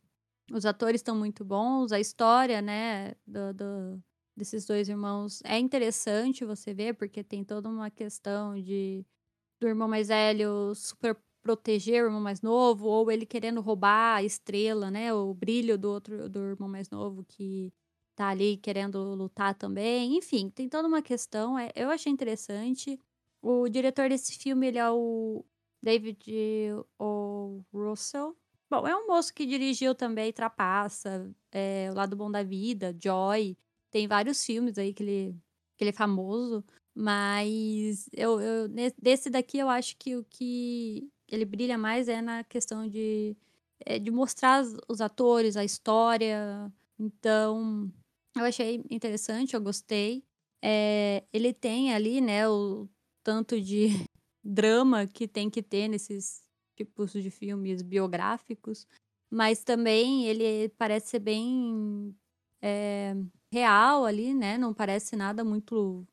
os 0.52 0.66
atores 0.66 1.02
estão 1.02 1.16
muito 1.16 1.46
bons, 1.46 1.92
a 1.92 2.00
história, 2.00 2.64
né, 2.64 3.14
do, 3.28 3.54
do, 3.54 4.04
desses 4.42 4.66
dois 4.66 4.90
irmãos 4.90 5.40
é 5.46 5.60
interessante 5.60 6.44
você 6.44 6.74
ver, 6.74 6.96
porque 6.96 7.24
tem 7.24 7.44
toda 7.44 7.70
uma 7.70 7.92
questão 7.92 8.60
de 8.60 9.06
do 9.60 9.68
irmão 9.68 9.88
mais 9.88 10.08
velho 10.08 10.74
super 10.76 11.16
proteger 11.44 12.04
o 12.04 12.08
irmão 12.08 12.22
mais 12.22 12.42
novo, 12.42 12.88
ou 12.88 13.12
ele 13.12 13.26
querendo 13.26 13.62
roubar 13.62 14.18
a 14.18 14.24
estrela, 14.24 14.90
né? 14.90 15.14
O 15.14 15.34
brilho 15.34 15.78
do 15.78 15.92
outro 15.92 16.28
do 16.28 16.40
irmão 16.40 16.68
mais 16.68 16.90
novo 16.90 17.24
que 17.24 17.72
tá 18.16 18.30
ali 18.30 18.58
querendo 18.58 19.14
lutar 19.16 19.54
também. 19.56 20.18
Enfim, 20.18 20.50
tem 20.50 20.68
toda 20.68 20.88
uma 20.88 21.02
questão. 21.04 21.58
É, 21.58 21.72
eu 21.76 21.90
achei 21.92 22.12
interessante. 22.12 23.00
O 23.42 23.70
diretor 23.70 24.10
desse 24.10 24.38
filme, 24.38 24.68
ele 24.68 24.80
é 24.80 24.90
o 24.90 25.46
David 25.82 26.20
O. 27.00 27.62
Russell. 27.74 28.36
Bom, 28.70 28.88
é 28.88 28.96
um 28.96 29.08
moço 29.08 29.34
que 29.34 29.46
dirigiu 29.46 29.94
também 29.94 30.32
Trapaça, 30.34 31.30
é, 31.52 31.90
O 31.92 31.96
Lado 31.96 32.16
Bom 32.16 32.32
da 32.32 32.44
Vida, 32.44 32.96
Joy. 33.00 33.58
Tem 33.92 34.08
vários 34.08 34.44
filmes 34.44 34.78
aí 34.78 34.94
que 34.94 35.04
ele, 35.04 35.36
que 35.78 35.84
ele 35.84 35.90
é 35.90 35.94
famoso. 35.94 36.64
Mas 36.96 38.10
eu, 38.14 38.42
eu, 38.42 38.68
desse 39.02 39.30
daqui 39.30 39.58
eu 39.60 39.70
acho 39.70 39.96
que 39.98 40.16
o 40.16 40.26
que 40.26 41.10
ele 41.28 41.46
brilha 41.46 41.78
mais 41.78 42.08
é 42.10 42.22
na 42.22 42.44
questão 42.44 42.88
de, 42.88 43.38
é, 43.86 44.00
de 44.00 44.12
mostrar 44.12 44.64
os 44.90 45.02
atores, 45.02 45.56
a 45.56 45.64
história. 45.64 46.72
Então, 47.00 47.92
eu 48.36 48.44
achei 48.44 48.84
interessante, 48.90 49.54
eu 49.54 49.62
gostei. 49.62 50.24
É, 50.62 51.24
ele 51.32 51.54
tem 51.54 51.94
ali, 51.94 52.22
né, 52.22 52.48
o 52.48 52.90
tanto 53.24 53.60
de 53.60 53.88
drama 54.44 55.08
que 55.08 55.28
tem 55.28 55.50
que 55.50 55.64
ter 55.64 55.88
nesses, 55.88 56.44
tipos 56.76 57.12
de 57.12 57.30
filmes 57.30 57.82
biográficos, 57.82 58.88
mas 59.30 59.64
também 59.64 60.26
ele 60.26 60.70
parece 60.78 61.10
ser 61.10 61.20
bem 61.20 62.16
é, 62.62 63.16
real 63.52 64.06
ali, 64.06 64.34
né? 64.34 64.58
Não 64.58 64.74
parece 64.74 65.16
nada 65.16 65.44
muito. 65.44 66.08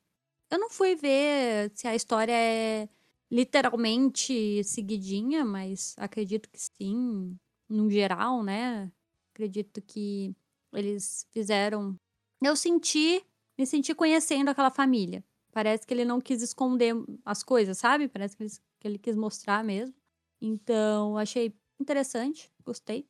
Eu 0.50 0.58
não 0.58 0.70
fui 0.70 0.96
ver 0.96 1.72
se 1.74 1.88
a 1.88 1.94
história 1.94 2.32
é 2.34 2.88
literalmente 3.30 4.64
seguidinha, 4.64 5.44
mas 5.44 5.94
acredito 5.98 6.48
que 6.50 6.58
sim, 6.60 7.38
no 7.68 7.90
geral, 7.90 8.42
né? 8.42 8.92
Acredito 9.34 9.82
que 9.82 10.34
eles 10.72 11.26
fizeram. 11.32 11.96
Eu 12.42 12.56
senti, 12.56 13.24
me 13.58 13.66
senti 13.66 13.94
conhecendo 13.94 14.50
aquela 14.50 14.70
família. 14.70 15.24
Parece 15.52 15.86
que 15.86 15.94
ele 15.94 16.04
não 16.04 16.20
quis 16.20 16.42
esconder 16.42 16.94
as 17.24 17.42
coisas, 17.42 17.78
sabe? 17.78 18.08
Parece 18.08 18.36
que 18.36 18.44
ele, 18.44 18.50
que 18.80 18.88
ele 18.88 18.98
quis 18.98 19.16
mostrar 19.16 19.64
mesmo. 19.64 19.94
Então, 20.40 21.16
achei 21.18 21.54
interessante, 21.80 22.50
gostei. 22.64 23.08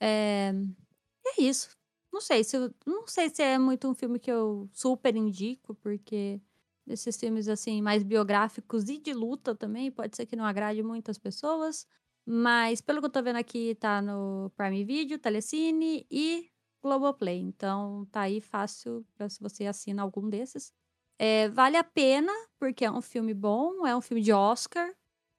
É, 0.00 0.52
é 1.26 1.42
isso. 1.42 1.77
Não 2.12 2.20
sei 2.20 2.42
se 2.42 2.56
não 2.86 3.06
sei 3.06 3.28
se 3.28 3.42
é 3.42 3.58
muito 3.58 3.86
um 3.88 3.94
filme 3.94 4.18
que 4.18 4.30
eu 4.30 4.68
super 4.72 5.14
indico, 5.14 5.74
porque 5.74 6.40
esses 6.86 7.16
filmes 7.18 7.48
assim 7.48 7.82
mais 7.82 8.02
biográficos 8.02 8.88
e 8.88 8.98
de 8.98 9.12
luta 9.12 9.54
também, 9.54 9.90
pode 9.90 10.16
ser 10.16 10.24
que 10.26 10.34
não 10.36 10.44
agrade 10.44 10.82
muitas 10.82 11.18
pessoas, 11.18 11.86
mas 12.26 12.80
pelo 12.80 13.00
que 13.00 13.06
eu 13.06 13.10
tô 13.10 13.22
vendo 13.22 13.36
aqui 13.36 13.74
tá 13.74 14.00
no 14.00 14.50
Prime 14.56 14.84
Video, 14.84 15.18
Telecine 15.18 16.06
e 16.10 16.48
Globoplay. 16.82 17.38
Então 17.40 18.06
tá 18.10 18.22
aí 18.22 18.40
fácil 18.40 19.04
para 19.14 19.28
se 19.28 19.40
você 19.40 19.66
assina 19.66 20.02
algum 20.02 20.28
desses. 20.30 20.72
É, 21.18 21.48
vale 21.50 21.76
a 21.76 21.84
pena, 21.84 22.32
porque 22.58 22.84
é 22.84 22.90
um 22.90 23.02
filme 23.02 23.34
bom, 23.34 23.86
é 23.86 23.94
um 23.96 24.00
filme 24.00 24.22
de 24.22 24.32
Oscar. 24.32 24.90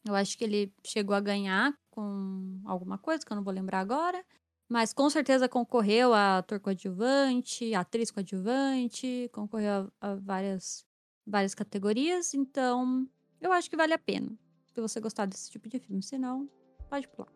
Eu 0.05 0.13
acho 0.15 0.37
que 0.37 0.43
ele 0.43 0.73
chegou 0.85 1.15
a 1.15 1.19
ganhar 1.19 1.73
com 1.91 2.61
alguma 2.65 2.97
coisa 2.97 3.25
que 3.25 3.31
eu 3.31 3.35
não 3.35 3.43
vou 3.43 3.53
lembrar 3.53 3.79
agora. 3.79 4.23
Mas 4.69 4.93
com 4.93 5.09
certeza 5.09 5.49
concorreu 5.49 6.13
a 6.13 6.37
ator 6.37 6.59
coadjuvante, 6.59 7.73
atriz 7.73 8.11
coadjuvante, 8.11 9.27
concorreu 9.33 9.91
a, 9.99 10.11
a 10.11 10.15
várias, 10.15 10.85
várias 11.25 11.55
categorias. 11.55 12.35
Então, 12.35 13.09
eu 13.41 13.51
acho 13.51 13.67
que 13.67 13.75
vale 13.75 13.93
a 13.95 13.97
pena. 13.97 14.31
Se 14.67 14.79
você 14.79 14.99
gostar 14.99 15.25
desse 15.25 15.49
tipo 15.49 15.67
de 15.67 15.79
filme. 15.79 16.03
Se 16.03 16.19
não, 16.19 16.47
pode 16.87 17.07
pular. 17.07 17.33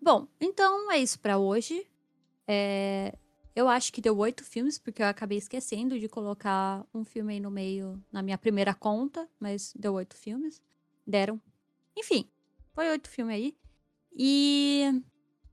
Bom, 0.00 0.26
então 0.40 0.90
é 0.90 0.98
isso 0.98 1.20
para 1.20 1.36
hoje. 1.36 1.86
É, 2.48 3.18
eu 3.54 3.68
acho 3.68 3.92
que 3.92 4.00
deu 4.00 4.16
oito 4.16 4.42
filmes, 4.42 4.78
porque 4.78 5.02
eu 5.02 5.06
acabei 5.06 5.36
esquecendo 5.36 6.00
de 6.00 6.08
colocar 6.08 6.86
um 6.94 7.04
filme 7.04 7.34
aí 7.34 7.40
no 7.40 7.50
meio 7.50 8.02
na 8.10 8.22
minha 8.22 8.38
primeira 8.38 8.72
conta, 8.72 9.28
mas 9.38 9.74
deu 9.76 9.92
oito 9.92 10.16
filmes 10.16 10.62
deram. 11.06 11.40
Enfim, 11.96 12.28
foi 12.72 12.88
oito 12.90 13.08
filmes 13.08 13.34
aí. 13.34 13.56
E 14.16 15.02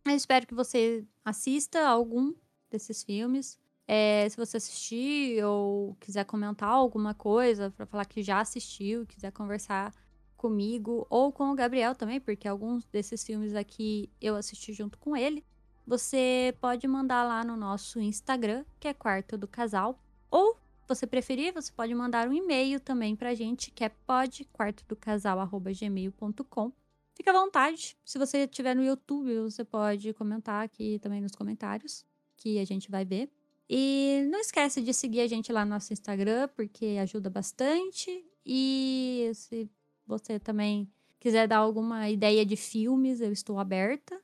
eu 0.05 0.15
espero 0.15 0.47
que 0.47 0.53
você 0.53 1.05
assista 1.23 1.87
algum 1.87 2.33
desses 2.69 3.03
filmes. 3.03 3.59
É, 3.87 4.27
se 4.29 4.37
você 4.37 4.57
assistir 4.57 5.43
ou 5.43 5.95
quiser 5.99 6.23
comentar 6.25 6.69
alguma 6.69 7.13
coisa 7.13 7.71
para 7.71 7.85
falar 7.85 8.05
que 8.05 8.23
já 8.23 8.39
assistiu, 8.39 9.05
quiser 9.05 9.31
conversar 9.31 9.93
comigo 10.37 11.05
ou 11.09 11.31
com 11.31 11.51
o 11.51 11.55
Gabriel 11.55 11.93
também, 11.93 12.19
porque 12.19 12.47
alguns 12.47 12.85
desses 12.85 13.23
filmes 13.23 13.53
aqui 13.53 14.09
eu 14.19 14.35
assisti 14.35 14.73
junto 14.73 14.97
com 14.97 15.15
ele, 15.15 15.45
você 15.85 16.55
pode 16.59 16.87
mandar 16.87 17.23
lá 17.23 17.43
no 17.43 17.57
nosso 17.57 17.99
Instagram, 17.99 18.65
que 18.79 18.87
é 18.87 18.93
Quarto 18.93 19.37
do 19.37 19.47
Casal, 19.47 19.99
ou 20.31 20.57
você 20.93 21.07
preferir, 21.07 21.53
você 21.53 21.71
pode 21.71 21.95
mandar 21.95 22.27
um 22.27 22.33
e-mail 22.33 22.77
também 22.79 23.15
pra 23.15 23.33
gente, 23.33 23.71
que 23.71 23.83
é 23.83 23.89
podquartodocasal.gmail.com. 23.89 26.71
Fica 27.15 27.31
à 27.31 27.33
vontade. 27.33 27.97
Se 28.03 28.19
você 28.19 28.39
estiver 28.39 28.75
no 28.75 28.83
YouTube, 28.83 29.39
você 29.41 29.63
pode 29.63 30.13
comentar 30.13 30.65
aqui 30.65 30.99
também 30.99 31.21
nos 31.21 31.33
comentários, 31.33 32.05
que 32.35 32.59
a 32.59 32.65
gente 32.65 32.91
vai 32.91 33.05
ver. 33.05 33.31
E 33.69 34.27
não 34.29 34.39
esquece 34.39 34.81
de 34.81 34.93
seguir 34.93 35.21
a 35.21 35.27
gente 35.27 35.49
lá 35.51 35.63
no 35.63 35.71
nosso 35.71 35.93
Instagram, 35.93 36.49
porque 36.49 36.97
ajuda 37.01 37.29
bastante. 37.29 38.25
E 38.45 39.31
se 39.33 39.71
você 40.05 40.37
também 40.39 40.91
quiser 41.19 41.47
dar 41.47 41.57
alguma 41.57 42.09
ideia 42.09 42.45
de 42.45 42.57
filmes, 42.57 43.21
eu 43.21 43.31
estou 43.31 43.59
aberta 43.59 44.21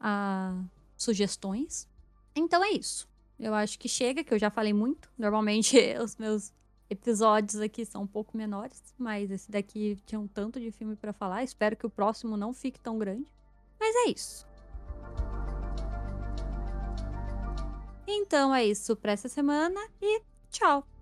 a 0.00 0.64
sugestões. 0.96 1.88
Então 2.34 2.64
é 2.64 2.72
isso. 2.72 3.08
Eu 3.38 3.54
acho 3.54 3.78
que 3.78 3.88
chega, 3.88 4.24
que 4.24 4.34
eu 4.34 4.38
já 4.38 4.50
falei 4.50 4.72
muito. 4.72 5.10
Normalmente 5.16 5.76
os 6.02 6.16
meus 6.16 6.52
episódios 6.90 7.60
aqui 7.60 7.84
são 7.84 8.02
um 8.02 8.06
pouco 8.06 8.36
menores, 8.36 8.82
mas 8.98 9.30
esse 9.30 9.50
daqui 9.50 9.98
tinha 10.06 10.18
um 10.18 10.26
tanto 10.26 10.58
de 10.58 10.70
filme 10.70 10.96
para 10.96 11.12
falar. 11.12 11.44
Espero 11.44 11.76
que 11.76 11.86
o 11.86 11.90
próximo 11.90 12.36
não 12.36 12.52
fique 12.52 12.80
tão 12.80 12.98
grande. 12.98 13.26
Mas 13.78 13.94
é 14.06 14.10
isso. 14.10 14.46
Então 18.06 18.54
é 18.54 18.64
isso 18.64 18.96
para 18.96 19.12
essa 19.12 19.28
semana 19.28 19.80
e 20.00 20.22
tchau! 20.50 20.97